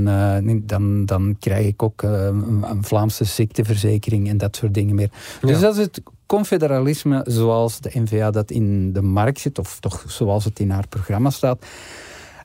uh, 0.46 0.62
dan, 0.64 1.06
dan 1.06 1.36
krijg 1.40 1.66
ik 1.66 1.84
ook 1.84 2.02
uh, 2.02 2.26
een 2.26 2.84
Vlaamse 2.84 3.24
ziekteverzekering 3.24 4.30
en 4.30 4.38
dat 4.38 4.56
soort 4.56 4.74
dingen 4.74 4.96
meer. 4.96 5.10
Dus 5.42 5.60
dat 5.60 5.78
is 5.78 5.84
het 5.84 6.02
confederalisme 6.26 7.26
zoals 7.28 7.80
de 7.80 7.92
NVA 7.94 8.32
dat 8.32 8.52
in 8.52 8.94
de 8.94 9.02
markt 9.02 9.40
zit, 9.40 9.60
of 9.60 9.80
toch 9.80 10.04
zoals 10.08 10.46
het 10.46 10.60
in 10.60 10.70
haar 10.70 10.88
programma 10.88 11.30
staat. 11.30 11.66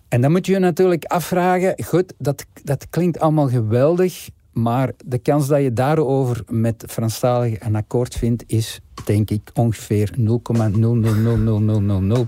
En 0.09 0.21
dan 0.21 0.31
moet 0.31 0.47
je 0.47 0.53
je 0.53 0.59
natuurlijk 0.59 1.05
afvragen, 1.05 1.85
goed, 1.85 2.13
dat, 2.19 2.45
dat 2.65 2.87
klinkt 2.91 3.21
allemaal 3.21 3.49
geweldig, 3.49 4.29
maar 4.63 4.93
de 5.05 5.19
kans 5.19 5.47
dat 5.47 5.63
je 5.63 5.73
daarover 5.73 6.43
met 6.47 6.85
Franstaligen 6.89 7.67
een 7.67 7.77
akkoord 7.77 8.15
vindt, 8.15 8.45
is 8.47 8.81
denk 9.05 9.31
ik 9.31 9.51
ongeveer 9.55 10.11
0,0000000 10.17 10.23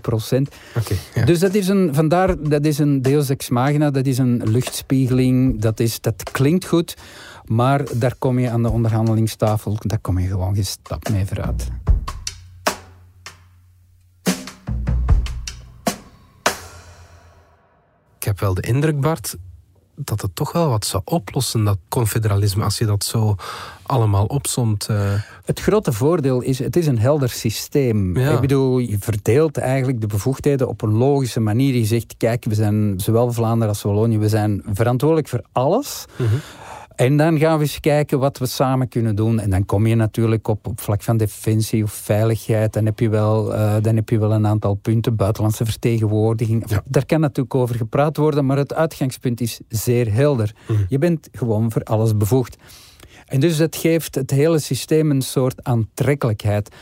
procent. 0.00 0.48
Okay, 0.76 0.96
Dus 1.24 1.38
dat 1.38 1.54
is 1.54 1.68
een, 1.68 1.94
vandaar, 1.94 2.48
dat 2.48 2.64
is 2.64 2.78
een 2.78 3.02
deus 3.02 3.28
ex 3.28 3.48
dat 3.78 4.06
is 4.06 4.18
een 4.18 4.42
luchtspiegeling, 4.44 5.60
dat, 5.60 5.80
is, 5.80 6.00
dat 6.00 6.30
klinkt 6.30 6.66
goed, 6.66 6.96
maar 7.44 7.84
daar 7.94 8.14
kom 8.18 8.38
je 8.38 8.50
aan 8.50 8.62
de 8.62 8.70
onderhandelingstafel, 8.70 9.76
daar 9.78 10.00
kom 10.00 10.18
je 10.18 10.28
gewoon 10.28 10.54
geen 10.54 10.64
stap 10.64 11.08
mee 11.08 11.26
vooruit. 11.26 11.68
heb 18.30 18.40
wel 18.40 18.54
de 18.54 18.62
indruk, 18.62 19.00
Bart, 19.00 19.36
dat 20.04 20.20
het 20.20 20.34
toch 20.34 20.52
wel 20.52 20.68
wat 20.68 20.84
zou 20.84 21.02
oplossen, 21.04 21.64
dat 21.64 21.78
confederalisme, 21.88 22.64
als 22.64 22.78
je 22.78 22.86
dat 22.86 23.04
zo 23.04 23.34
allemaal 23.82 24.24
opzomt. 24.24 24.88
Uh... 24.90 25.12
Het 25.44 25.60
grote 25.60 25.92
voordeel 25.92 26.40
is, 26.40 26.58
het 26.58 26.76
is 26.76 26.86
een 26.86 26.98
helder 26.98 27.28
systeem. 27.28 28.16
Ik 28.16 28.40
bedoel, 28.40 28.78
je 28.78 28.96
verdeelt 29.00 29.58
eigenlijk 29.58 30.00
de 30.00 30.06
bevoegdheden 30.06 30.68
op 30.68 30.82
een 30.82 30.96
logische 30.96 31.40
manier. 31.40 31.74
Je 31.74 31.84
zegt, 31.84 32.14
kijk, 32.16 32.44
we 32.44 32.54
zijn 32.54 32.94
zowel 32.96 33.32
Vlaanderen 33.32 33.68
als 33.68 33.82
Wallonië, 33.82 34.18
we 34.18 34.28
zijn 34.28 34.62
verantwoordelijk 34.72 35.28
voor 35.28 35.42
alles. 35.52 36.04
Mhm. 36.16 36.34
En 37.00 37.16
dan 37.16 37.38
gaan 37.38 37.56
we 37.56 37.62
eens 37.62 37.80
kijken 37.80 38.18
wat 38.18 38.38
we 38.38 38.46
samen 38.46 38.88
kunnen 38.88 39.16
doen. 39.16 39.40
En 39.40 39.50
dan 39.50 39.64
kom 39.64 39.86
je 39.86 39.94
natuurlijk 39.94 40.48
op, 40.48 40.66
op 40.66 40.80
vlak 40.80 41.02
van 41.02 41.16
defensie 41.16 41.82
of 41.82 41.92
veiligheid. 41.92 42.72
Dan 42.72 42.84
heb 42.84 42.98
je 42.98 43.08
wel, 43.08 43.54
uh, 43.54 43.76
dan 43.80 43.96
heb 43.96 44.08
je 44.08 44.18
wel 44.18 44.32
een 44.32 44.46
aantal 44.46 44.74
punten. 44.74 45.16
Buitenlandse 45.16 45.64
vertegenwoordiging. 45.64 46.66
Daar 46.84 47.06
kan 47.06 47.20
natuurlijk 47.20 47.54
over 47.54 47.74
gepraat 47.74 48.16
worden. 48.16 48.46
Maar 48.46 48.56
het 48.56 48.74
uitgangspunt 48.74 49.40
is 49.40 49.60
zeer 49.68 50.12
helder. 50.12 50.54
Mhm. 50.68 50.82
Je 50.88 50.98
bent 50.98 51.28
gewoon 51.32 51.70
voor 51.70 51.82
alles 51.82 52.16
bevoegd. 52.16 52.56
En 53.26 53.40
dus 53.40 53.56
dat 53.56 53.76
geeft 53.76 54.14
het 54.14 54.30
hele 54.30 54.58
systeem 54.58 55.10
een 55.10 55.22
soort 55.22 55.64
aantrekkelijkheid. 55.64 56.74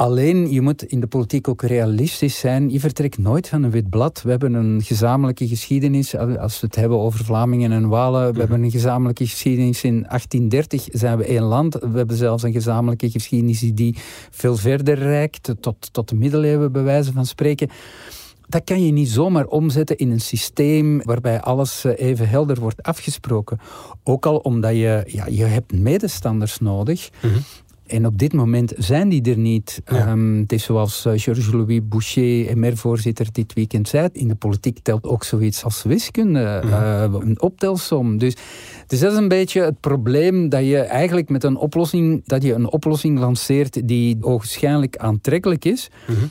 Alleen, 0.00 0.52
je 0.52 0.60
moet 0.60 0.82
in 0.82 1.00
de 1.00 1.06
politiek 1.06 1.48
ook 1.48 1.62
realistisch 1.62 2.38
zijn. 2.38 2.70
Je 2.70 2.80
vertrekt 2.80 3.18
nooit 3.18 3.48
van 3.48 3.62
een 3.62 3.70
wit 3.70 3.90
blad. 3.90 4.22
We 4.22 4.30
hebben 4.30 4.54
een 4.54 4.82
gezamenlijke 4.82 5.48
geschiedenis. 5.48 6.16
Als 6.16 6.60
we 6.60 6.66
het 6.66 6.76
hebben 6.76 6.98
over 6.98 7.24
Vlamingen 7.24 7.72
en 7.72 7.88
Walen. 7.88 8.32
We 8.32 8.38
hebben 8.38 8.62
een 8.62 8.70
gezamenlijke 8.70 9.26
geschiedenis. 9.26 9.84
In 9.84 9.92
1830 9.92 10.88
zijn 10.92 11.18
we 11.18 11.24
één 11.24 11.42
land. 11.42 11.74
We 11.74 11.96
hebben 11.98 12.16
zelfs 12.16 12.42
een 12.42 12.52
gezamenlijke 12.52 13.10
geschiedenis 13.10 13.60
die 13.60 13.96
veel 14.30 14.56
verder 14.56 14.98
reikt. 14.98 15.54
Tot, 15.60 15.92
tot 15.92 16.08
de 16.08 16.14
middeleeuwen, 16.14 16.72
bij 16.72 16.82
wijze 16.82 17.12
van 17.12 17.26
spreken. 17.26 17.68
Dat 18.48 18.64
kan 18.64 18.86
je 18.86 18.92
niet 18.92 19.08
zomaar 19.08 19.46
omzetten 19.46 19.96
in 19.96 20.10
een 20.10 20.20
systeem 20.20 21.02
waarbij 21.02 21.40
alles 21.40 21.84
eh, 21.84 22.08
even 22.08 22.28
helder 22.28 22.60
wordt 22.60 22.82
afgesproken. 22.82 23.58
Ook 24.04 24.26
al 24.26 24.36
omdat 24.36 24.72
je, 24.72 25.02
ja, 25.06 25.26
je 25.26 25.44
hebt 25.44 25.72
medestanders 25.72 26.58
nodig. 26.58 27.10
Mm 27.22 27.42
en 27.90 28.06
op 28.06 28.18
dit 28.18 28.32
moment 28.32 28.72
zijn 28.76 29.08
die 29.08 29.30
er 29.30 29.38
niet. 29.38 29.80
Ehm, 29.84 30.38
het 30.38 30.52
is 30.52 30.64
zoals 30.64 31.06
uh, 31.06 31.12
Georges-Louis 31.16 31.80
Boucher, 31.82 32.58
MR-voorzitter, 32.58 33.26
dit 33.32 33.52
weekend 33.52 33.88
zei. 33.88 34.08
In 34.12 34.28
de 34.28 34.34
politiek 34.34 34.78
telt 34.82 35.04
ook 35.04 35.24
zoiets 35.24 35.64
als 35.64 35.82
wiskunde, 35.82 36.44
eh, 36.44 37.04
een 37.12 37.40
optelsom. 37.40 38.18
Dus, 38.18 38.36
dus 38.86 39.00
dat 39.00 39.12
is 39.12 39.18
een 39.18 39.28
beetje 39.28 39.62
het 39.62 39.80
probleem 39.80 40.48
dat 40.48 40.64
je 40.64 40.78
eigenlijk 40.78 41.28
met 41.28 41.44
een 41.44 41.56
oplossing, 41.56 42.22
dat 42.26 42.42
je 42.42 42.54
een 42.54 42.70
oplossing 42.70 43.18
lanceert 43.18 43.88
die 43.88 44.16
ogenschijnlijk 44.20 44.96
aantrekkelijk 44.96 45.64
is. 45.64 45.90
Mhm 46.08 46.24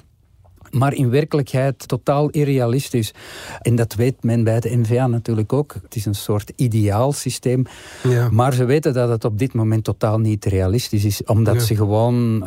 maar 0.71 0.93
in 0.93 1.09
werkelijkheid 1.09 1.87
totaal 1.87 2.29
irrealistisch. 2.29 3.13
En 3.61 3.75
dat 3.75 3.95
weet 3.95 4.23
men 4.23 4.43
bij 4.43 4.59
de 4.59 4.77
NVA 4.77 5.07
natuurlijk 5.07 5.53
ook. 5.53 5.73
Het 5.83 5.95
is 5.95 6.05
een 6.05 6.15
soort 6.15 6.51
ideaal 6.55 7.11
systeem. 7.11 7.65
Ja. 8.03 8.29
Maar 8.31 8.53
ze 8.53 8.65
weten 8.65 8.93
dat 8.93 9.09
het 9.09 9.25
op 9.25 9.39
dit 9.39 9.53
moment 9.53 9.83
totaal 9.83 10.19
niet 10.19 10.45
realistisch 10.45 11.03
is. 11.05 11.23
Omdat 11.23 11.61
ze 11.61 11.75
gewoon... 11.75 12.43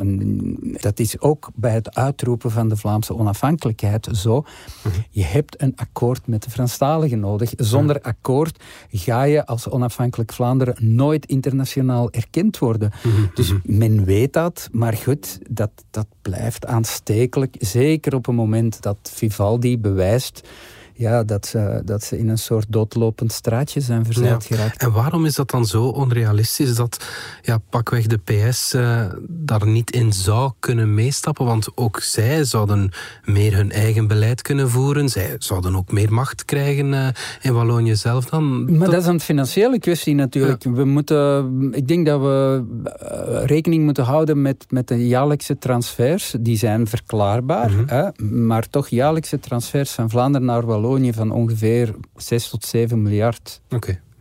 Dat 0.80 0.98
is 0.98 1.20
ook 1.20 1.50
bij 1.54 1.72
het 1.72 1.94
uitroepen 1.94 2.50
van 2.50 2.68
de 2.68 2.76
Vlaamse 2.76 3.14
onafhankelijkheid 3.14 4.08
zo. 4.12 4.44
Mhm. 4.82 4.94
Je 5.10 5.24
hebt 5.24 5.62
een 5.62 5.72
akkoord 5.76 6.26
met 6.26 6.42
de 6.42 6.50
Franstaligen 6.50 7.20
nodig. 7.20 7.52
Zonder 7.56 8.00
akkoord 8.00 8.62
ga 8.90 9.22
je 9.22 9.46
als 9.46 9.68
onafhankelijk 9.68 10.32
Vlaanderen 10.32 10.76
nooit 10.78 11.26
internationaal 11.26 12.10
erkend 12.10 12.58
worden. 12.58 12.92
Mhm. 13.02 13.22
Dus 13.34 13.52
mhm. 13.52 13.60
men 13.64 14.04
weet 14.04 14.32
dat. 14.32 14.68
Maar 14.72 14.92
goed, 14.92 15.38
dat, 15.50 15.70
dat 15.90 16.06
blijft 16.22 16.66
aanstekelijk. 16.66 17.56
Zeker 17.58 18.11
op 18.12 18.26
een 18.26 18.34
moment 18.34 18.82
dat 18.82 18.96
Vivaldi 19.02 19.78
bewijst 19.78 20.48
ja, 20.94 21.24
dat, 21.24 21.46
ze, 21.46 21.82
dat 21.84 22.04
ze 22.04 22.18
in 22.18 22.28
een 22.28 22.38
soort 22.38 22.66
doodlopend 22.68 23.32
straatje 23.32 23.80
zijn 23.80 24.04
verzeild 24.04 24.44
geraakt. 24.44 24.82
En 24.82 24.92
waarom 24.92 25.24
is 25.24 25.34
dat 25.34 25.50
dan 25.50 25.66
zo 25.66 25.84
onrealistisch 25.84 26.74
dat 26.74 27.06
ja, 27.42 27.58
pakweg 27.70 28.06
de 28.06 28.18
PS 28.18 28.74
uh, 28.74 29.04
daar 29.28 29.66
niet 29.66 29.90
in 29.90 30.12
zou 30.12 30.52
kunnen 30.58 30.94
meestappen? 30.94 31.44
Want 31.44 31.68
ook 31.74 32.00
zij 32.00 32.44
zouden 32.44 32.90
meer 33.24 33.54
hun 33.54 33.72
eigen 33.72 34.06
beleid 34.06 34.42
kunnen 34.42 34.70
voeren. 34.70 35.08
Zij 35.08 35.34
zouden 35.38 35.76
ook 35.76 35.92
meer 35.92 36.12
macht 36.12 36.44
krijgen 36.44 36.92
uh, 36.92 37.08
in 37.40 37.52
Wallonië 37.52 37.96
zelf 37.96 38.24
dan. 38.24 38.76
Maar 38.78 38.90
dat, 38.90 39.00
is 39.00 39.06
een 39.06 39.20
financiële 39.20 39.78
kwestie 39.78 40.14
natuurlijk. 40.14 40.62
We 40.62 40.84
moeten, 40.84 41.68
ik 41.72 41.88
denk 41.88 42.06
dat 42.06 42.20
we 42.20 42.64
uh, 42.84 43.44
rekening 43.44 43.84
moeten 43.84 44.04
houden 44.04 44.42
met, 44.42 44.64
met 44.68 44.88
de 44.88 45.06
jaarlijkse 45.06 45.58
transfers. 45.58 46.34
Die 46.40 46.56
zijn 46.56 46.86
verklaarbaar, 46.86 47.70
mm 47.70 47.76
-hmm. 47.76 47.88
hè? 47.88 48.24
maar 48.24 48.68
toch 48.68 48.88
jaarlijkse 48.88 49.40
transfers 49.40 49.90
van 49.90 50.10
Vlaanderen 50.10 50.46
naar 50.46 50.66
Wallonië 50.66 50.81
van 51.12 51.30
ongeveer 51.30 51.94
6 52.16 52.48
tot 52.48 52.64
7 52.64 53.02
miljard 53.02 53.60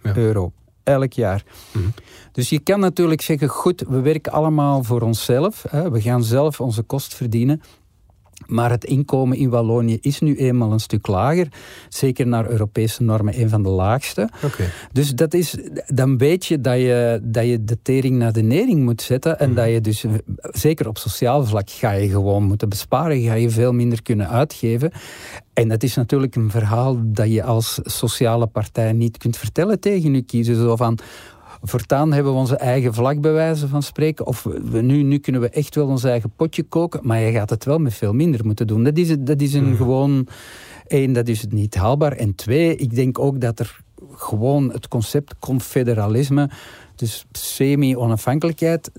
ja. 0.03 0.15
euro. 0.15 0.51
Elk 0.84 1.13
jaar. 1.13 1.44
Mhm. 1.72 1.86
Dus 2.32 2.50
je 2.50 2.60
kan 2.60 2.80
natuurlijk 2.80 3.22
zeggen, 3.22 3.48
goed, 3.48 3.84
we 3.88 4.00
werken 4.00 4.32
allemaal 4.32 4.84
voor 4.84 5.01
onszelf. 5.01 5.65
Hè, 5.70 5.91
we 5.91 6.01
gaan 6.01 6.24
zelf 6.24 6.62
onze 6.62 6.82
kost 6.82 7.13
verdienen. 7.13 7.62
Maar 8.51 8.70
het 8.70 8.84
inkomen 8.84 9.38
in 9.38 9.50
Wallonië 9.50 9.98
is 10.01 10.20
nu 10.20 10.36
eenmaal 10.36 10.72
een 10.72 10.79
stuk 10.79 11.08
lager. 11.08 11.48
Zeker 11.89 12.27
naar 12.27 12.50
Europese 12.50 13.03
normen 13.03 13.39
een 13.39 13.50
van 13.50 13.63
de 13.63 13.70
laagste. 13.70 14.29
Okay. 14.43 14.70
Dus 14.91 15.15
dat 15.15 15.34
is, 15.34 15.58
dan 15.88 16.17
weet 16.17 16.46
je 16.46 16.62
dat, 16.62 16.77
je 16.77 17.20
dat 17.24 17.46
je 17.46 17.63
de 17.63 17.81
tering 17.81 18.17
naar 18.17 18.34
de 18.34 18.41
nering 18.41 18.84
moet 18.84 19.01
zetten. 19.01 19.39
En 19.39 19.48
mhm. 19.48 19.58
dat 19.58 19.70
je 19.70 19.81
dus, 19.81 20.05
zeker 20.41 20.88
op 20.88 20.98
sociaal 20.98 21.46
vlak, 21.46 21.70
ga 21.70 21.91
je 21.91 22.10
gewoon 22.10 22.43
moeten 22.43 22.70
besparen. 22.70 23.22
Ga 23.22 23.34
je 23.34 23.50
veel 23.50 23.74
minder 23.74 24.01
kunnen 24.01 24.29
uitgeven. 24.29 24.91
En 25.53 25.67
dat 25.67 25.84
is 25.84 25.96
natuurlijk 25.96 26.36
een 26.36 26.51
verhaal 26.51 26.98
dat 27.03 27.31
je 27.31 27.43
als 27.43 27.79
sociale 27.84 28.48
partij 28.48 28.93
niet 28.93 29.17
kunt 29.17 29.38
vertellen 29.38 29.79
tegen 29.79 30.13
je 30.13 30.22
kiezen. 30.22 30.55
Zo 30.55 30.75
van, 30.75 31.00
Voortaan 31.62 32.13
hebben 32.13 32.34
we 32.34 32.39
onze 32.39 32.56
eigen 32.56 32.94
vlag 32.94 33.20
bij 33.20 33.32
wijze 33.32 33.68
van 33.68 33.84
spreken. 33.84 34.25
Of 34.25 34.44
we, 34.44 34.82
nu, 34.82 35.03
nu 35.03 35.18
kunnen 35.18 35.41
we 35.41 35.50
echt 35.50 35.75
wel 35.75 35.88
ons 35.88 36.03
eigen 36.03 36.32
potje 36.36 36.63
koken. 36.63 37.00
Maar 37.03 37.20
je 37.20 37.32
gaat 37.32 37.50
het 37.50 37.65
wel 37.65 37.77
met 37.77 37.94
veel 37.94 38.13
minder 38.13 38.46
moeten 38.46 38.68
doen. 38.68 38.84
Dat 38.84 38.98
is, 38.98 39.15
dat 39.20 39.41
is 39.41 39.53
een 39.53 39.65
hmm. 39.65 39.75
gewoon... 39.75 40.27
één, 40.88 41.13
dat 41.13 41.27
is 41.27 41.41
het 41.41 41.51
niet 41.51 41.75
haalbaar. 41.75 42.12
En 42.12 42.36
twee, 42.36 42.75
ik 42.75 42.96
denk 42.96 43.20
ook 43.20 43.41
dat 43.41 43.60
er 43.60 43.80
gewoon 44.12 44.72
het 44.72 44.88
concept 44.88 45.36
confederalisme... 45.39 46.50
Dus 46.96 47.25
semi-onafhankelijkheid, 47.32 48.91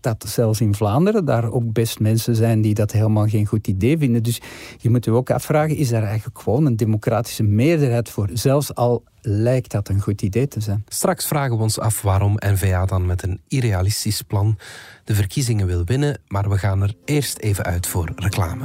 dat 0.00 0.24
zelfs 0.28 0.60
in 0.60 0.74
Vlaanderen 0.74 1.24
daar 1.24 1.50
ook 1.50 1.72
best 1.72 2.00
mensen 2.00 2.36
zijn 2.36 2.60
die 2.60 2.74
dat 2.74 2.92
helemaal 2.92 3.26
geen 3.26 3.46
goed 3.46 3.66
idee 3.66 3.98
vinden. 3.98 4.22
Dus 4.22 4.40
je 4.78 4.90
moet 4.90 5.04
je 5.04 5.10
ook 5.10 5.30
afvragen, 5.30 5.76
is 5.76 5.88
daar 5.88 6.04
eigenlijk 6.04 6.38
gewoon 6.38 6.66
een 6.66 6.76
democratische 6.76 7.42
meerderheid 7.42 8.08
voor? 8.08 8.28
Zelfs 8.32 8.74
al 8.74 9.04
lijkt 9.20 9.70
dat 9.70 9.88
een 9.88 10.00
goed 10.00 10.22
idee 10.22 10.48
te 10.48 10.60
zijn. 10.60 10.84
Straks 10.88 11.26
vragen 11.26 11.56
we 11.56 11.62
ons 11.62 11.78
af 11.78 12.02
waarom 12.02 12.34
N-VA 12.46 12.84
dan 12.84 13.06
met 13.06 13.22
een 13.22 13.40
irrealistisch 13.48 14.22
plan 14.22 14.58
de 15.04 15.14
verkiezingen 15.14 15.66
wil 15.66 15.84
winnen, 15.84 16.20
maar 16.28 16.48
we 16.48 16.58
gaan 16.58 16.82
er 16.82 16.94
eerst 17.04 17.38
even 17.38 17.64
uit 17.64 17.86
voor 17.86 18.12
reclame. 18.16 18.64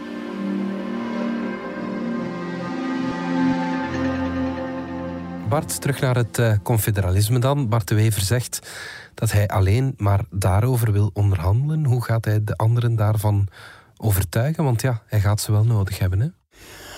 Bart, 5.51 5.81
terug 5.81 6.01
naar 6.01 6.15
het 6.15 6.37
uh, 6.37 6.53
confederalisme 6.63 7.39
dan. 7.39 7.69
Bart 7.69 7.87
de 7.87 7.95
Wever 7.95 8.21
zegt 8.21 8.71
dat 9.13 9.31
hij 9.31 9.47
alleen 9.47 9.93
maar 9.97 10.25
daarover 10.29 10.91
wil 10.91 11.09
onderhandelen. 11.13 11.85
Hoe 11.85 12.03
gaat 12.03 12.25
hij 12.25 12.43
de 12.43 12.55
anderen 12.55 12.95
daarvan 12.95 13.47
overtuigen? 13.97 14.63
Want 14.63 14.81
ja, 14.81 15.01
hij 15.05 15.19
gaat 15.19 15.41
ze 15.41 15.51
wel 15.51 15.63
nodig 15.63 15.99
hebben. 15.99 16.19
Hè? 16.19 16.27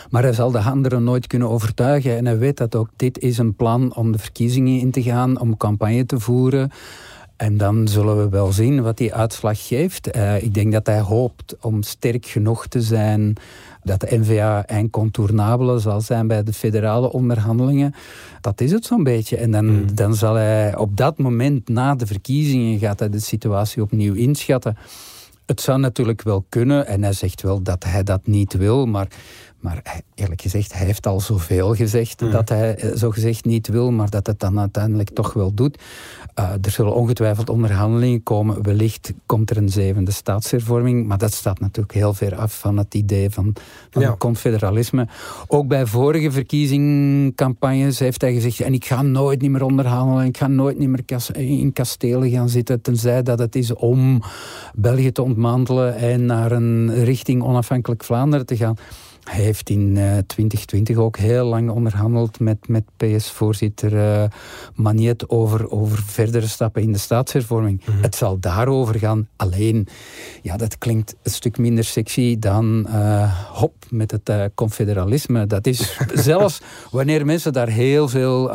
Maar 0.09 0.23
hij 0.23 0.33
zal 0.33 0.51
de 0.51 0.59
anderen 0.59 1.03
nooit 1.03 1.27
kunnen 1.27 1.49
overtuigen. 1.49 2.17
En 2.17 2.25
hij 2.25 2.37
weet 2.37 2.57
dat 2.57 2.75
ook 2.75 2.89
dit 2.95 3.19
is 3.19 3.37
een 3.37 3.55
plan 3.55 3.95
om 3.95 4.11
de 4.11 4.17
verkiezingen 4.17 4.79
in 4.79 4.91
te 4.91 5.03
gaan, 5.03 5.39
om 5.39 5.57
campagne 5.57 6.05
te 6.05 6.19
voeren. 6.19 6.71
En 7.35 7.57
dan 7.57 7.87
zullen 7.87 8.17
we 8.17 8.29
wel 8.29 8.51
zien 8.51 8.81
wat 8.81 8.97
die 8.97 9.13
uitslag 9.13 9.67
geeft. 9.67 10.15
Uh, 10.15 10.43
ik 10.43 10.53
denk 10.53 10.71
dat 10.71 10.85
hij 10.85 10.99
hoopt 10.99 11.55
om 11.61 11.83
sterk 11.83 12.25
genoeg 12.25 12.67
te 12.67 12.81
zijn 12.81 13.37
dat 13.83 13.99
de 13.99 14.17
NVA 14.19 14.67
incontournabele 14.67 15.79
zal 15.79 16.01
zijn 16.01 16.27
bij 16.27 16.43
de 16.43 16.53
federale 16.53 17.11
onderhandelingen. 17.11 17.93
Dat 18.41 18.61
is 18.61 18.71
het 18.71 18.85
zo'n 18.85 19.03
beetje. 19.03 19.37
En 19.37 19.51
dan, 19.51 19.67
hmm. 19.67 19.95
dan 19.95 20.15
zal 20.15 20.33
hij 20.33 20.75
op 20.77 20.97
dat 20.97 21.17
moment, 21.17 21.69
na 21.69 21.95
de 21.95 22.05
verkiezingen, 22.05 22.79
gaat 22.79 22.99
hij 22.99 23.09
de 23.09 23.19
situatie 23.19 23.81
opnieuw 23.81 24.13
inschatten. 24.13 24.77
Het 25.45 25.61
zou 25.61 25.79
natuurlijk 25.79 26.21
wel 26.21 26.45
kunnen, 26.49 26.87
en 26.87 27.03
hij 27.03 27.13
zegt 27.13 27.41
wel 27.41 27.61
dat 27.61 27.83
hij 27.83 28.03
dat 28.03 28.27
niet 28.27 28.53
wil, 28.53 28.85
maar 28.85 29.07
Maar 29.63 30.01
eerlijk 30.15 30.41
gezegd, 30.41 30.73
hij 30.73 30.85
heeft 30.85 31.07
al 31.07 31.19
zoveel 31.19 31.75
gezegd 31.75 32.21
mhm. 32.21 32.31
dat 32.31 32.49
hij 32.49 32.75
eh, 32.75 32.95
zo 32.95 33.09
gezegd 33.09 33.45
niet 33.45 33.67
wil, 33.67 33.91
maar 33.91 34.09
dat 34.09 34.27
het 34.27 34.39
dan 34.39 34.59
uiteindelijk 34.59 35.09
toch 35.09 35.33
wel 35.33 35.53
doet. 35.53 35.81
Uh, 36.39 36.49
er 36.61 36.71
zullen 36.71 36.95
ongetwijfeld 36.95 37.49
onderhandelingen 37.49 38.23
komen. 38.23 38.63
Wellicht 38.63 39.13
komt 39.25 39.49
er 39.49 39.57
een 39.57 39.69
zevende 39.69 40.11
staatshervorming, 40.11 41.07
maar 41.07 41.17
dat 41.17 41.33
staat 41.33 41.59
natuurlijk 41.59 41.93
heel 41.93 42.13
ver 42.13 42.35
af 42.35 42.59
van 42.59 42.77
het 42.77 42.93
idee 42.93 43.29
van, 43.29 43.55
van 43.89 44.17
confederalisme. 44.17 45.07
Ook 45.47 45.67
bij 45.67 45.85
vorige 45.85 46.31
verkiezingscampagnes 46.31 47.99
heeft 47.99 48.21
hij 48.21 48.33
gezegd: 48.33 48.59
en 48.59 48.73
ik 48.73 48.85
ga 48.85 49.01
nooit 49.01 49.41
niet 49.41 49.51
meer 49.51 49.63
onderhandelen, 49.63 50.25
ik 50.25 50.37
ga 50.37 50.47
nooit 50.47 50.79
niet 50.79 50.89
meer 50.89 51.03
in 51.33 51.73
kastelen 51.73 52.29
gaan 52.29 52.49
zitten, 52.49 52.81
tenzij 52.81 53.23
dat 53.23 53.39
het 53.39 53.55
is 53.55 53.73
om 53.73 54.21
België 54.75 55.11
te 55.11 55.21
ontmantelen 55.21 55.95
en 55.95 56.25
naar 56.25 56.51
een 56.51 57.03
richting 57.03 57.43
onafhankelijk 57.43 58.03
Vlaanderen 58.03 58.45
te 58.45 58.57
gaan. 58.57 58.75
Hij 59.23 59.52
heeft 59.53 59.69
in 59.69 59.93
2020 60.27 60.95
eh, 60.95 61.01
ook 61.01 61.17
heel 61.17 61.45
lang 61.45 61.69
onderhandeld 61.69 62.39
met, 62.39 62.67
met 62.67 62.83
PS-voorzitter 62.97 63.93
uh, 63.93 64.23
Magnet 64.75 65.29
over, 65.29 65.71
over 65.71 66.03
verdere 66.03 66.47
stappen 66.47 66.81
in 66.81 66.91
de 66.91 66.97
staatshervorming. 66.97 67.81
Mhm. 67.85 68.01
Het 68.01 68.15
zal 68.15 68.39
daarover 68.39 68.99
gaan. 68.99 69.27
Alleen, 69.35 69.87
ja, 70.41 70.57
dat 70.57 70.77
klinkt 70.77 71.15
een 71.23 71.31
stuk 71.31 71.57
minder 71.57 71.83
sexy 71.83 72.39
dan 72.39 72.87
uh, 72.89 73.49
hop 73.51 73.73
met 73.89 74.11
het 74.11 74.31
confederalisme. 74.55 75.47
Dat 75.47 75.67
is 75.67 75.97
zelfs 76.13 76.61
wanneer 76.91 77.25
mensen 77.25 77.53
daar 77.53 77.69
heel 77.69 78.07
veel 78.07 78.51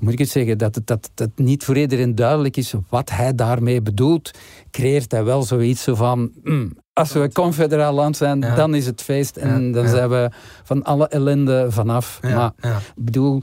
moet 0.00 0.12
ik 0.12 0.18
het 0.18 0.28
zeggen, 0.28 0.58
dat 0.58 0.74
het, 0.74 0.86
dat, 0.86 1.10
dat 1.14 1.30
niet 1.36 1.64
voor 1.64 1.76
iedereen 1.76 2.14
duidelijk 2.14 2.56
is 2.56 2.74
wat 2.88 3.10
hij 3.10 3.34
daarmee 3.34 3.82
bedoelt, 3.82 4.30
creëert 4.70 5.12
hij 5.12 5.24
wel 5.24 5.42
zoiets 5.42 5.86
van, 5.90 6.30
mm, 6.42 6.72
als 6.96 7.12
we 7.12 7.32
confederaal 7.32 7.94
land 7.94 8.16
zijn, 8.16 8.40
dan 8.40 8.74
is 8.74 8.86
het 8.86 9.02
feest 9.02 9.36
en 9.36 9.72
dan 9.72 9.88
zijn 9.88 10.08
we 10.08 10.30
van 10.64 10.82
alle 10.82 11.08
ellende 11.08 11.66
vanaf. 11.68 12.18
maar 12.22 12.52
ik 12.96 13.04
bedoel, 13.04 13.42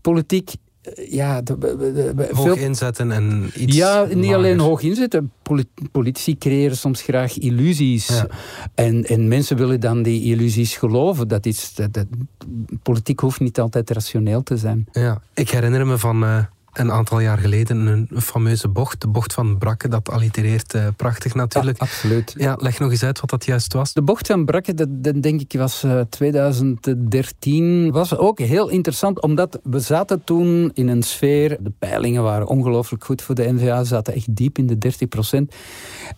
politiek 0.00 0.50
eh, 0.82 1.12
ja, 1.12 1.42
hoog 2.32 2.56
inzetten 2.56 3.12
en 3.12 3.50
iets. 3.54 3.76
Ja, 3.76 4.06
niet 4.14 4.34
alleen 4.34 4.58
hoog 4.58 4.82
inzetten. 4.82 5.32
Politici 5.92 6.38
creëren 6.38 6.76
soms 6.76 7.02
graag 7.02 7.38
illusies. 7.38 8.22
En, 8.74 9.04
en 9.04 9.28
mensen 9.28 9.56
willen 9.56 9.80
dan 9.80 10.02
die 10.02 10.22
illusies 10.22 10.76
geloven. 10.76 11.28
Dat 11.28 11.46
is, 11.46 11.74
dat, 11.74 12.06
politiek 12.82 13.20
hoeft 13.20 13.40
niet 13.40 13.60
altijd 13.60 13.90
rationeel 13.90 14.42
te 14.42 14.56
zijn. 14.56 14.86
Ja, 14.92 15.20
ik 15.34 15.50
herinner 15.50 15.86
me 15.86 15.98
van. 15.98 16.24
Uh, 16.24 16.44
een 16.78 16.92
aantal 16.92 17.20
jaar 17.20 17.38
geleden 17.38 17.86
een 17.86 18.08
fameuze 18.22 18.68
bocht. 18.68 19.00
De 19.00 19.08
bocht 19.08 19.32
van 19.32 19.58
Brakke, 19.58 19.88
dat 19.88 20.10
allitereert 20.10 20.74
uh, 20.74 20.86
prachtig 20.96 21.34
natuurlijk. 21.34 21.78
Ja, 21.78 21.84
absoluut. 21.84 22.34
Ja, 22.36 22.56
leg 22.60 22.78
nog 22.78 22.90
eens 22.90 23.02
uit 23.02 23.20
wat 23.20 23.30
dat 23.30 23.44
juist 23.44 23.72
was. 23.72 23.92
De 23.92 24.02
bocht 24.02 24.26
van 24.26 24.44
Brakke, 24.44 24.74
dat, 24.74 24.88
dat 24.90 25.22
denk 25.22 25.40
ik 25.40 25.52
was 25.52 25.84
uh, 25.84 26.00
eh, 26.00 26.06
2013, 26.08 27.90
was 27.92 28.16
ook 28.16 28.38
heel 28.38 28.68
interessant, 28.68 29.22
omdat 29.22 29.58
we 29.62 29.80
zaten 29.80 30.24
toen 30.24 30.70
in 30.74 30.88
een 30.88 31.02
sfeer, 31.02 31.56
de 31.60 31.72
peilingen 31.78 32.22
waren 32.22 32.46
ongelooflijk 32.46 33.04
goed 33.04 33.22
voor 33.22 33.34
de 33.34 33.52
NVA, 33.52 33.84
zaten 33.84 34.14
echt 34.14 34.36
diep 34.36 34.58
in 34.58 34.66
de 34.66 34.78
30 34.78 35.08
procent. 35.08 35.54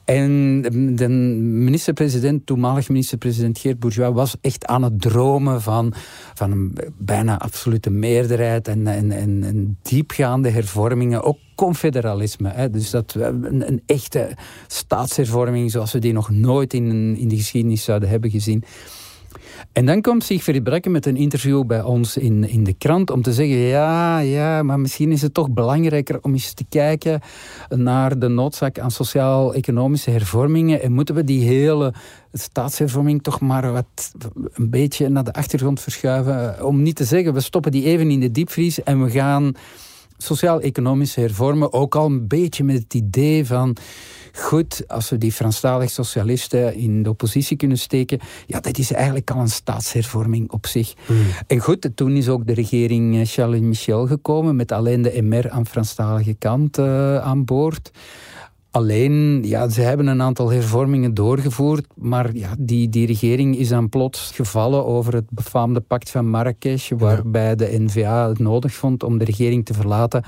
En 0.05 0.63
de 0.97 1.09
minister-president, 1.09 2.47
toenmalig 2.47 2.89
minister-president 2.89 3.59
Geert 3.59 3.79
Bourgeois, 3.79 4.15
was 4.15 4.37
echt 4.41 4.67
aan 4.67 4.83
het 4.83 5.01
dromen 5.01 5.63
van, 5.63 5.93
van 6.35 6.51
een 6.51 6.79
bijna 6.99 7.39
absolute 7.39 7.91
meerderheid 7.91 8.69
en, 8.69 8.87
en, 8.87 9.13
en, 9.13 9.43
en 9.45 9.79
diepgaande 9.83 10.48
hervormingen, 10.51 11.23
ook 11.23 11.39
confederalisme. 11.55 12.49
Hè. 12.49 12.71
Dus 12.71 12.91
dat 12.91 13.15
een, 13.15 13.69
een, 13.69 13.83
echte 13.87 14.31
staatshervorming 14.67 15.71
zoals 15.71 15.93
we 15.93 15.99
die 15.99 16.13
nog 16.13 16.31
nooit 16.31 16.75
in, 16.75 17.17
in 17.17 17.29
de 17.29 17.37
geschiedenis 17.37 17.85
zouden 17.85 18.09
hebben 18.09 18.31
gezien. 18.31 18.65
En 19.73 19.87
dan 19.87 20.01
komt 20.01 20.25
Sigfrid 20.25 20.63
Brekke 20.65 20.91
met 20.91 21.07
een 21.07 21.17
interview 21.17 21.67
bij 21.67 21.83
ons 21.83 22.17
in, 22.17 22.49
in 22.49 22.65
de 22.65 22.73
krant 22.73 23.11
om 23.11 23.23
te 23.23 23.33
zeggen: 23.33 23.57
ja, 23.57 24.19
ja, 24.19 24.63
maar 24.63 24.81
misschien 24.81 25.13
is 25.13 25.23
het 25.23 25.35
toch 25.35 25.51
belangrijker 25.51 26.19
om 26.23 26.33
eens 26.33 26.53
te 26.53 26.65
kijken 26.69 27.21
naar 27.69 28.19
de 28.19 28.29
noodzaak 28.29 28.79
aan 28.79 28.91
sociaal-economische 28.91 30.11
hervormingen. 30.11 30.83
En 30.83 30.93
moeten 30.93 31.15
we 31.15 31.25
die 31.25 31.45
hele 31.45 31.95
staatshervorming 32.33 33.23
toch 33.23 33.41
maar 33.41 33.73
wat 33.73 34.13
een 34.53 34.71
beetje 34.71 35.09
naar 35.09 35.25
de 35.25 35.33
achtergrond 35.33 35.81
verschuiven? 35.81 36.65
Om 36.65 36.83
niet 36.83 36.97
te 36.97 37.05
zeggen, 37.05 37.35
we 37.35 37.41
stoppen 37.41 37.73
die 37.73 37.85
even 37.85 38.11
in 38.11 38.21
de 38.21 38.31
diepvries 38.31 38.83
en 38.83 39.05
we 39.05 39.11
gaan 39.11 39.55
sociaal-economische 40.19 41.21
hervormen 41.21 41.73
ook 41.73 41.97
al 41.97 42.07
een 42.07 42.29
beetje 42.29 42.65
met 42.65 42.77
het 42.77 42.95
idee 42.95 43.47
van 43.47 43.77
goed, 44.33 44.85
als 44.87 45.11
we 45.11 45.19
die 45.19 45.33
Franstalige 45.33 45.93
socialisten 45.93 46.75
in 46.75 47.03
de 47.03 47.09
oppositie 47.09 47.57
kunnen 47.57 47.79
steken, 47.79 48.19
ja, 48.47 48.61
dat 48.61 48.79
is 48.79 48.93
eigenlijk 48.93 49.31
al 49.31 49.41
een 49.41 49.49
staatshervorming 49.49 50.51
op 50.51 50.67
zich. 50.67 50.95
Hmm. 51.07 51.27
En 51.47 51.59
goed, 51.59 51.91
toen 51.95 52.17
is 52.17 52.29
ook 52.29 52.47
de 52.47 52.55
regering 52.55 53.17
eh, 53.17 53.27
Charles 53.27 53.61
Michel 53.61 54.07
gekomen 54.07 54.57
met 54.57 54.73
alleen 54.73 55.03
de 55.03 55.23
MR 55.23 55.51
aan 55.51 55.67
Franstalige 55.67 56.35
kant 56.35 56.79
uh, 56.79 57.19
aan 57.19 57.45
boord. 57.45 57.91
Alleen, 58.71 59.43
ja, 59.45 59.69
ze 59.69 59.81
hebben 59.81 60.07
een 60.07 60.23
aantal 60.23 60.51
hervormingen 60.51 61.15
doorgevoerd, 61.15 61.87
maar 61.95 62.37
ja, 62.37 62.55
die, 62.59 62.89
die 62.89 63.07
regering 63.07 63.57
is 63.57 63.69
dan 63.69 63.89
plots 63.89 64.31
gevallen 64.35 64.87
over 64.87 65.15
het 65.15 65.31
befaamde 65.31 65.81
pact 65.81 66.11
van 66.11 66.31
Marrakesh, 66.31 66.91
waarbij 66.97 67.57
de 67.57 67.75
NVA 67.79 68.29
het 68.29 68.39
nodig 68.39 68.75
vond 68.75 69.03
om 69.03 69.19
de 69.19 69.25
regering 69.25 69.65
te 69.65 69.75
verlaten. 69.75 70.23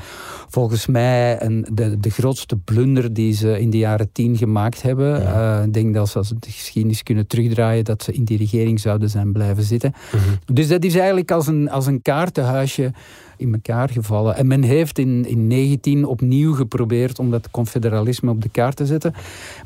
Volgens 0.49 0.87
mij 0.87 1.43
een, 1.43 1.67
de, 1.73 2.01
de 2.01 2.11
grootste 2.11 2.57
blunder 2.57 3.13
die 3.13 3.33
ze 3.33 3.61
in 3.61 3.71
de 3.71 3.79
jaren 3.79 4.13
tien 4.13 4.37
gemaakt 4.37 4.83
hebben. 4.83 5.27
Eh, 5.27 5.63
ik 5.65 5.73
denk 5.73 5.95
dat 5.95 6.09
ze 6.09 6.19
als 6.19 6.29
ze 6.29 6.39
de 6.39 6.51
geschiedenis 6.51 7.03
kunnen 7.03 7.27
terugdraaien, 7.27 7.85
dat 7.85 8.03
ze 8.03 8.13
in 8.13 8.25
die 8.25 8.39
regering 8.39 8.81
zouden 8.81 9.11
zijn 9.11 9.33
blijven 9.33 9.63
zitten. 9.63 9.93
Mhm. 10.13 10.55
Dus 10.55 10.69
dat 10.69 10.85
is 10.85 10.95
eigenlijk 10.95 11.31
als 11.31 11.47
een, 11.47 11.71
als 11.71 11.87
een 11.87 12.03
kaartenhuisje 12.03 12.93
in 13.41 13.53
elkaar 13.53 13.89
gevallen. 13.89 14.37
En 14.37 14.47
men 14.47 14.63
heeft 14.63 14.99
in, 14.99 15.27
in 15.27 15.47
19 15.47 16.05
opnieuw 16.05 16.55
geprobeerd 16.55 17.19
om 17.19 17.31
dat 17.31 17.51
confederalisme 17.51 18.31
op 18.31 18.43
de 18.43 18.49
kaart 18.49 18.77
te 18.77 18.87
zetten. 18.87 19.15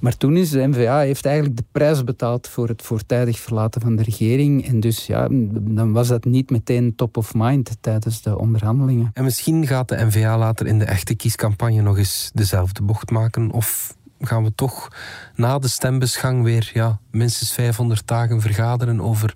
Maar 0.00 0.16
toen 0.16 0.36
is 0.36 0.50
de 0.50 0.66
NVA 0.66 1.00
heeft 1.00 1.26
eigenlijk 1.26 1.56
de 1.56 1.64
prijs 1.72 2.04
betaald 2.04 2.48
voor 2.48 2.68
het 2.68 2.82
voortijdig 2.82 3.38
verlaten 3.38 3.80
van 3.80 3.96
de 3.96 4.02
regering. 4.02 4.66
En 4.66 4.80
dus 4.80 5.06
ja, 5.06 5.28
dan 5.50 5.92
was 5.92 6.08
dat 6.08 6.24
niet 6.24 6.50
meteen 6.50 6.94
top 6.94 7.16
of 7.16 7.34
mind 7.34 7.76
tijdens 7.80 8.22
de 8.22 8.38
onderhandelingen. 8.38 9.10
En 9.12 9.24
misschien 9.24 9.66
gaat 9.66 9.88
de 9.88 10.04
NVA 10.04 10.38
later 10.38 10.66
in 10.66 10.78
de 10.78 10.84
echte 10.84 11.14
kiescampagne 11.14 11.82
nog 11.82 11.98
eens 11.98 12.30
dezelfde 12.34 12.82
bocht 12.82 13.10
maken? 13.10 13.50
Of 13.50 13.96
gaan 14.26 14.44
we 14.44 14.52
toch 14.54 14.88
na 15.34 15.58
de 15.58 15.68
stembusgang 15.68 16.42
weer 16.42 16.70
ja, 16.74 16.98
minstens 17.10 17.52
500 17.52 18.06
dagen 18.06 18.40
vergaderen 18.40 19.00
over 19.00 19.34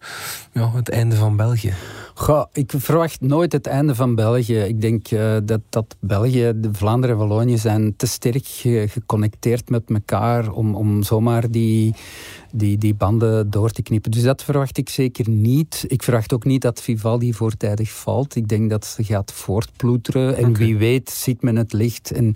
ja, 0.52 0.72
het 0.72 0.88
einde 0.88 1.16
van 1.16 1.36
België? 1.36 1.74
Goh, 2.14 2.46
ik 2.52 2.72
verwacht 2.76 3.20
nooit 3.20 3.52
het 3.52 3.66
einde 3.66 3.94
van 3.94 4.14
België. 4.14 4.58
Ik 4.58 4.80
denk 4.80 5.10
uh, 5.10 5.36
dat, 5.44 5.60
dat 5.68 5.96
België, 6.00 6.52
de 6.56 6.68
Vlaanderen 6.72 7.16
en 7.16 7.28
Wallonië 7.28 7.58
zijn 7.58 7.96
te 7.96 8.06
sterk 8.06 8.46
geconnecteerd 8.90 9.70
met 9.70 9.82
elkaar 9.86 10.50
om, 10.50 10.74
om 10.74 11.02
zomaar 11.02 11.50
die, 11.50 11.94
die, 12.58 12.78
die 12.78 12.94
banden 12.94 13.50
door 13.50 13.70
te 13.70 13.82
knippen. 13.82 14.10
Dus 14.10 14.22
dat 14.22 14.44
verwacht 14.44 14.78
ik 14.78 14.88
zeker 14.88 15.28
niet. 15.28 15.84
Ik 15.86 16.02
verwacht 16.02 16.32
ook 16.32 16.44
niet 16.44 16.62
dat 16.62 16.82
Vivaldi 16.82 17.32
voortijdig 17.34 17.90
valt. 17.90 18.36
Ik 18.36 18.48
denk 18.48 18.70
dat 18.70 18.86
ze 18.86 19.04
gaat 19.04 19.32
voortploeteren. 19.32 20.36
En 20.36 20.56
wie 20.56 20.76
weet 20.76 21.10
ziet 21.10 21.42
men 21.42 21.56
het 21.56 21.72
licht 21.72 22.10
en 22.10 22.32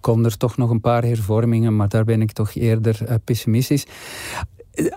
komen 0.00 0.24
er 0.24 0.36
toch 0.36 0.56
nog 0.56 0.70
een 0.70 0.80
paar 0.80 1.04
hervormingen. 1.04 1.76
Maar 1.76 1.88
daar 1.88 2.04
ben 2.04 2.20
ik 2.20 2.32
toch 2.32 2.54
eerder 2.54 2.98
uh, 3.02 3.14
pessimistisch. 3.24 3.86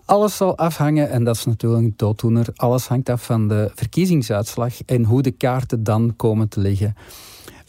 Alles 0.06 0.38
zal 0.38 0.58
afhangen, 0.58 1.10
en 1.10 1.24
dat 1.24 1.36
is 1.36 1.46
natuurlijk 1.46 1.84
een 1.84 1.94
dooddoener, 1.96 2.48
alles 2.56 2.88
hangt 2.88 3.10
af 3.10 3.26
van 3.26 3.48
de 3.48 3.72
verkiezingsuitslag 3.76 4.82
en 4.86 5.04
hoe 5.04 5.22
de 5.22 5.32
kaarten 5.32 5.84
dan 5.84 6.14
komen 6.16 6.50
te 6.50 6.60
liggen. 6.60 6.96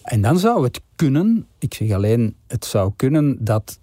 En 0.03 0.21
dan 0.21 0.39
zou 0.39 0.65
het 0.65 0.81
kunnen, 0.97 1.47
ik 1.59 1.75
zeg 1.75 1.91
alleen, 1.91 2.35
het 2.47 2.65
zou 2.65 2.93
kunnen 2.97 3.37
dat, 3.41 3.79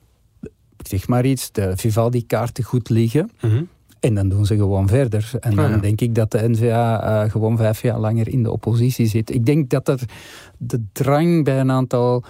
ik 0.83 0.99
zeg 0.99 1.07
maar 1.07 1.25
iets, 1.25 1.51
de 1.51 1.73
Vivaldi-kaarten 1.75 2.63
goed 2.63 2.89
liggen. 2.89 3.29
Mhm. 3.41 3.63
En 3.99 4.15
dan 4.15 4.29
doen 4.29 4.45
ze 4.45 4.55
gewoon 4.55 4.87
verder. 4.87 5.31
En 5.39 5.55
dan 5.55 5.73
ah, 5.73 5.81
denk 5.81 6.01
ik 6.01 6.15
dat 6.15 6.31
de 6.31 6.49
NVA 6.49 7.23
uh, 7.23 7.31
gewoon 7.31 7.57
vijf 7.57 7.81
jaar 7.81 7.99
langer 7.99 8.27
in 8.27 8.43
de 8.43 8.51
oppositie 8.51 9.07
zit. 9.07 9.33
Ik 9.33 9.45
denk 9.45 9.69
dat 9.69 9.87
er 9.87 9.99
de 10.57 10.83
drang 10.91 11.43
bij 11.43 11.59
een 11.59 11.71
aantal 11.71 12.23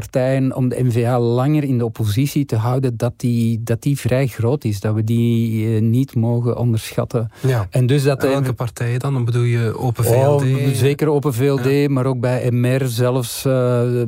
partijen 0.00 0.56
om 0.56 0.68
de 0.68 0.82
NVA 0.82 1.20
langer 1.20 1.64
in 1.64 1.78
de 1.78 1.84
oppositie 1.84 2.44
te 2.44 2.56
houden, 2.56 2.96
dat 2.96 3.12
die, 3.16 3.62
dat 3.62 3.82
die 3.82 3.98
vrij 3.98 4.26
groot 4.26 4.64
is. 4.64 4.80
Dat 4.80 4.94
we 4.94 5.04
die 5.04 5.76
eh, 5.76 5.82
niet 5.82 6.14
mogen 6.14 6.56
onderschatten. 6.56 7.30
Ja. 7.40 7.66
En 7.70 7.86
dus 7.86 8.02
dat 8.02 8.24
en 8.24 8.30
welke 8.30 8.52
partijen 8.52 8.98
dan? 8.98 9.12
Dan 9.12 9.24
bedoel 9.24 9.42
je 9.42 9.78
Open 9.78 10.04
VLD? 10.04 10.42
Oh, 10.42 10.68
zeker 10.72 11.08
Open 11.08 11.34
VLD, 11.34 11.88
maar 11.88 12.06
ook 12.06 12.20
bij 12.20 12.50
MR 12.50 12.86
zelfs. 12.86 13.44
Uh, 13.46 14.02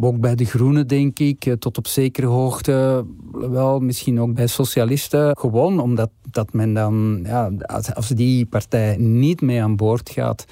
ook 0.00 0.20
bij 0.20 0.34
de 0.34 0.44
Groenen, 0.44 0.86
denk 0.86 1.18
ik. 1.18 1.46
Eh, 1.46 1.52
tot 1.52 1.78
op 1.78 1.86
zekere 1.86 2.26
hoogte. 2.26 3.04
Wel, 3.32 3.80
misschien 3.80 4.20
ook 4.20 4.34
bij 4.34 4.46
socialisten. 4.46 5.36
Gewoon 5.38 5.80
omdat 5.80 6.10
dat 6.30 6.52
men 6.52 6.74
dan, 6.74 7.20
ja, 7.24 7.50
als, 7.60 7.94
als 7.94 8.08
die 8.08 8.46
partij 8.46 8.96
niet 8.98 9.40
mee 9.40 9.62
aan 9.62 9.76
boord 9.76 10.10
gaat 10.10 10.44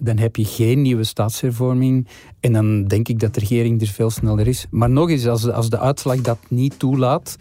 dan 0.00 0.18
heb 0.18 0.36
je 0.36 0.44
geen 0.44 0.82
nieuwe 0.82 1.04
staatshervorming. 1.04 2.08
En 2.40 2.52
dan 2.52 2.84
denk 2.84 3.08
ik 3.08 3.20
dat 3.20 3.34
de 3.34 3.40
regering 3.40 3.80
er 3.80 3.86
veel 3.86 4.10
sneller 4.10 4.46
is. 4.46 4.66
Maar 4.70 4.90
nog 4.90 5.10
eens, 5.10 5.26
als, 5.26 5.50
als 5.50 5.70
de 5.70 5.78
uitslag 5.78 6.20
dat 6.20 6.38
niet 6.48 6.78
toelaat, 6.78 7.36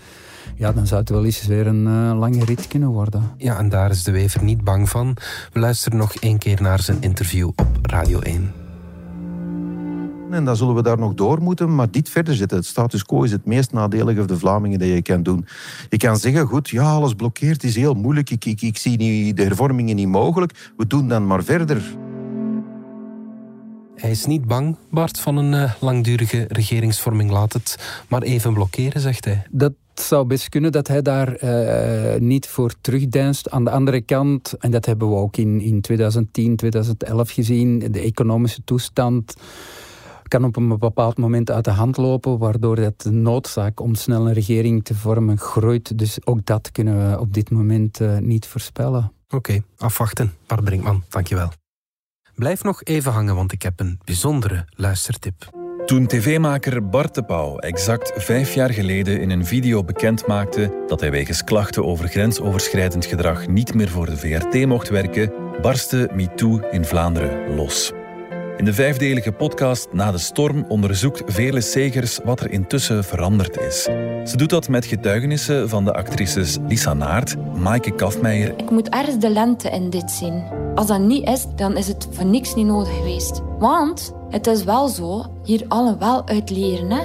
ja, 0.55 0.71
dan 0.71 0.87
zou 0.87 0.99
het 0.99 1.09
wel 1.09 1.25
eens 1.25 1.45
weer 1.45 1.67
een 1.67 1.85
uh, 1.85 2.19
lange 2.19 2.45
rit 2.45 2.67
kunnen 2.67 2.89
worden. 2.89 3.31
Ja, 3.37 3.57
en 3.57 3.69
daar 3.69 3.89
is 3.89 4.03
de 4.03 4.11
Wever 4.11 4.43
niet 4.43 4.63
bang 4.63 4.89
van. 4.89 5.17
We 5.53 5.59
luisteren 5.59 5.97
nog 5.97 6.13
één 6.13 6.37
keer 6.37 6.61
naar 6.61 6.79
zijn 6.79 6.97
interview 7.01 7.47
op 7.47 7.67
Radio 7.81 8.19
1. 8.19 8.51
En 10.31 10.45
dan 10.45 10.55
zullen 10.55 10.75
we 10.75 10.81
daar 10.81 10.97
nog 10.97 11.13
door 11.13 11.41
moeten, 11.41 11.75
maar 11.75 11.91
dit 11.91 12.09
verder 12.09 12.35
zetten. 12.35 12.57
Het 12.57 12.65
status 12.65 13.03
quo 13.03 13.23
is 13.23 13.31
het 13.31 13.45
meest 13.45 13.71
nadelige 13.71 14.17
voor 14.17 14.27
de 14.27 14.37
Vlamingen 14.37 14.79
dat 14.79 14.87
je 14.87 15.01
kan 15.01 15.23
doen. 15.23 15.45
Je 15.89 15.97
kan 15.97 16.17
zeggen, 16.17 16.47
goed, 16.47 16.69
ja, 16.69 16.91
alles 16.91 17.13
blokkeert, 17.13 17.63
is 17.63 17.75
heel 17.75 17.93
moeilijk. 17.93 18.29
Ik, 18.29 18.45
ik, 18.45 18.61
ik 18.61 18.77
zie 18.77 18.97
niet, 18.97 19.37
de 19.37 19.43
hervormingen 19.43 19.95
niet 19.95 20.07
mogelijk. 20.07 20.71
We 20.77 20.87
doen 20.87 21.07
dan 21.07 21.27
maar 21.27 21.43
verder. 21.43 21.97
Hij 23.99 24.11
is 24.11 24.25
niet 24.25 24.45
bang, 24.45 24.77
Bart, 24.89 25.19
van 25.19 25.37
een 25.37 25.53
uh, 25.53 25.73
langdurige 25.79 26.45
regeringsvorming. 26.47 27.31
Laat 27.31 27.53
het 27.53 27.75
maar 28.07 28.21
even 28.21 28.53
blokkeren, 28.53 29.01
zegt 29.01 29.25
hij. 29.25 29.43
Dat 29.51 29.73
zou 29.93 30.25
best 30.25 30.49
kunnen 30.49 30.71
dat 30.71 30.87
hij 30.87 31.01
daar 31.01 31.43
uh, 31.43 32.19
niet 32.19 32.47
voor 32.47 32.73
terugdeinst. 32.81 33.49
Aan 33.49 33.63
de 33.63 33.69
andere 33.69 34.01
kant, 34.01 34.53
en 34.59 34.71
dat 34.71 34.85
hebben 34.85 35.09
we 35.09 35.15
ook 35.15 35.37
in, 35.37 35.61
in 35.61 35.81
2010, 35.81 36.55
2011 36.55 37.31
gezien, 37.31 37.79
de 37.79 37.99
economische 37.99 38.61
toestand 38.63 39.35
kan 40.27 40.43
op 40.43 40.55
een 40.55 40.77
bepaald 40.77 41.17
moment 41.17 41.51
uit 41.51 41.65
de 41.65 41.71
hand 41.71 41.97
lopen, 41.97 42.37
waardoor 42.37 42.77
het 42.77 43.01
de 43.01 43.11
noodzaak 43.11 43.79
om 43.79 43.95
snel 43.95 44.27
een 44.27 44.33
regering 44.33 44.83
te 44.83 44.95
vormen 44.95 45.37
groeit. 45.37 45.97
Dus 45.97 46.25
ook 46.25 46.45
dat 46.45 46.71
kunnen 46.71 47.09
we 47.09 47.19
op 47.19 47.33
dit 47.33 47.49
moment 47.49 47.99
uh, 47.99 48.17
niet 48.17 48.47
voorspellen. 48.47 49.11
Oké, 49.29 49.63
afwachten. 49.77 50.33
Bart 50.47 50.63
Brinkman, 50.63 51.03
dankjewel. 51.09 51.51
Blijf 52.39 52.63
nog 52.63 52.83
even 52.83 53.11
hangen, 53.11 53.35
want 53.35 53.51
ik 53.51 53.61
heb 53.61 53.79
een 53.79 53.99
bijzondere 54.03 54.65
luistertip. 54.75 55.49
Toen 55.85 56.07
tv-maker 56.07 56.89
Bart 56.89 57.15
de 57.15 57.23
Pauw 57.23 57.57
exact 57.57 58.11
vijf 58.15 58.53
jaar 58.53 58.69
geleden 58.69 59.21
in 59.21 59.29
een 59.29 59.45
video 59.45 59.83
bekend 59.83 60.27
maakte 60.27 60.83
dat 60.87 60.99
hij 60.99 61.11
wegens 61.11 61.43
klachten 61.43 61.85
over 61.85 62.07
grensoverschrijdend 62.07 63.05
gedrag 63.05 63.47
niet 63.47 63.73
meer 63.73 63.89
voor 63.89 64.05
de 64.05 64.17
VRT 64.17 64.65
mocht 64.65 64.89
werken, 64.89 65.33
barstte 65.61 66.09
MeToo 66.13 66.59
in 66.71 66.85
Vlaanderen 66.85 67.55
los. 67.55 67.91
In 68.57 68.65
de 68.65 68.73
vijfdelige 68.73 69.31
podcast 69.31 69.87
Na 69.93 70.11
de 70.11 70.17
Storm 70.17 70.65
onderzoekt 70.67 71.33
Vele 71.33 71.61
Segers 71.61 72.19
wat 72.23 72.39
er 72.39 72.51
intussen 72.51 73.03
veranderd 73.03 73.59
is. 73.59 73.83
Ze 74.23 74.33
doet 74.35 74.49
dat 74.49 74.69
met 74.69 74.85
getuigenissen 74.85 75.69
van 75.69 75.85
de 75.85 75.93
actrices 75.93 76.57
Lisa 76.67 76.93
Naert, 76.93 77.35
Maaike 77.55 77.95
Kafmeijer. 77.95 78.53
Ik 78.57 78.69
moet 78.69 78.89
ergens 78.89 79.19
de 79.19 79.29
lente 79.29 79.69
in 79.69 79.89
dit 79.89 80.11
zien. 80.11 80.58
Als 80.79 80.87
dat 80.87 80.99
niet 80.99 81.27
is, 81.27 81.45
dan 81.55 81.77
is 81.77 81.87
het 81.87 82.07
voor 82.11 82.25
niks 82.25 82.55
niet 82.55 82.65
nodig 82.65 82.95
geweest. 82.95 83.41
Want 83.57 84.13
het 84.29 84.47
is 84.47 84.63
wel 84.63 84.87
zo, 84.87 85.25
hier 85.43 85.65
allen 85.67 85.99
wel 85.99 86.27
uit 86.27 86.49
leren. 86.49 86.91
Hè? 86.91 87.01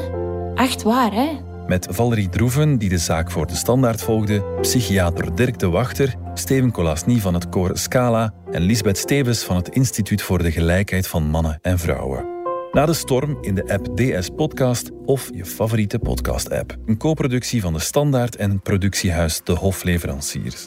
Echt 0.55 0.83
waar, 0.83 1.13
hè? 1.13 1.29
Met 1.67 1.87
Valerie 1.91 2.29
Droeven, 2.29 2.79
die 2.79 2.89
de 2.89 2.99
zaak 2.99 3.31
voor 3.31 3.47
de 3.47 3.55
standaard 3.55 4.03
volgde, 4.03 4.45
psychiater 4.61 5.35
Dirk 5.35 5.59
de 5.59 5.69
Wachter, 5.69 6.15
Steven 6.35 6.73
Colasny 6.73 7.19
van 7.19 7.35
het 7.35 7.49
koor 7.49 7.71
Scala 7.79 8.35
en 8.51 8.63
Lisbeth 8.63 8.99
Stevens 8.99 9.43
van 9.43 9.57
het 9.57 9.69
Instituut 9.69 10.23
voor 10.23 10.43
de 10.43 10.53
Gelijkheid 10.53 11.07
van 11.07 11.23
Mannen 11.23 11.59
en 11.63 11.79
Vrouwen. 11.79 12.27
Na 12.73 12.87
de 12.87 12.93
storm 12.93 13.39
in 13.41 13.55
de 13.55 13.69
app 13.69 13.97
DS 13.97 14.29
Podcast 14.37 14.91
of 15.05 15.31
je 15.33 15.45
favoriete 15.45 15.99
podcast-app. 15.99 16.77
Een 16.87 16.99
co-productie 16.99 17.61
van 17.61 17.73
de 17.73 17.81
Standaard 17.81 18.37
en 18.37 18.61
productiehuis 18.61 19.41
De 19.45 19.53
Hofleveranciers. 19.53 20.67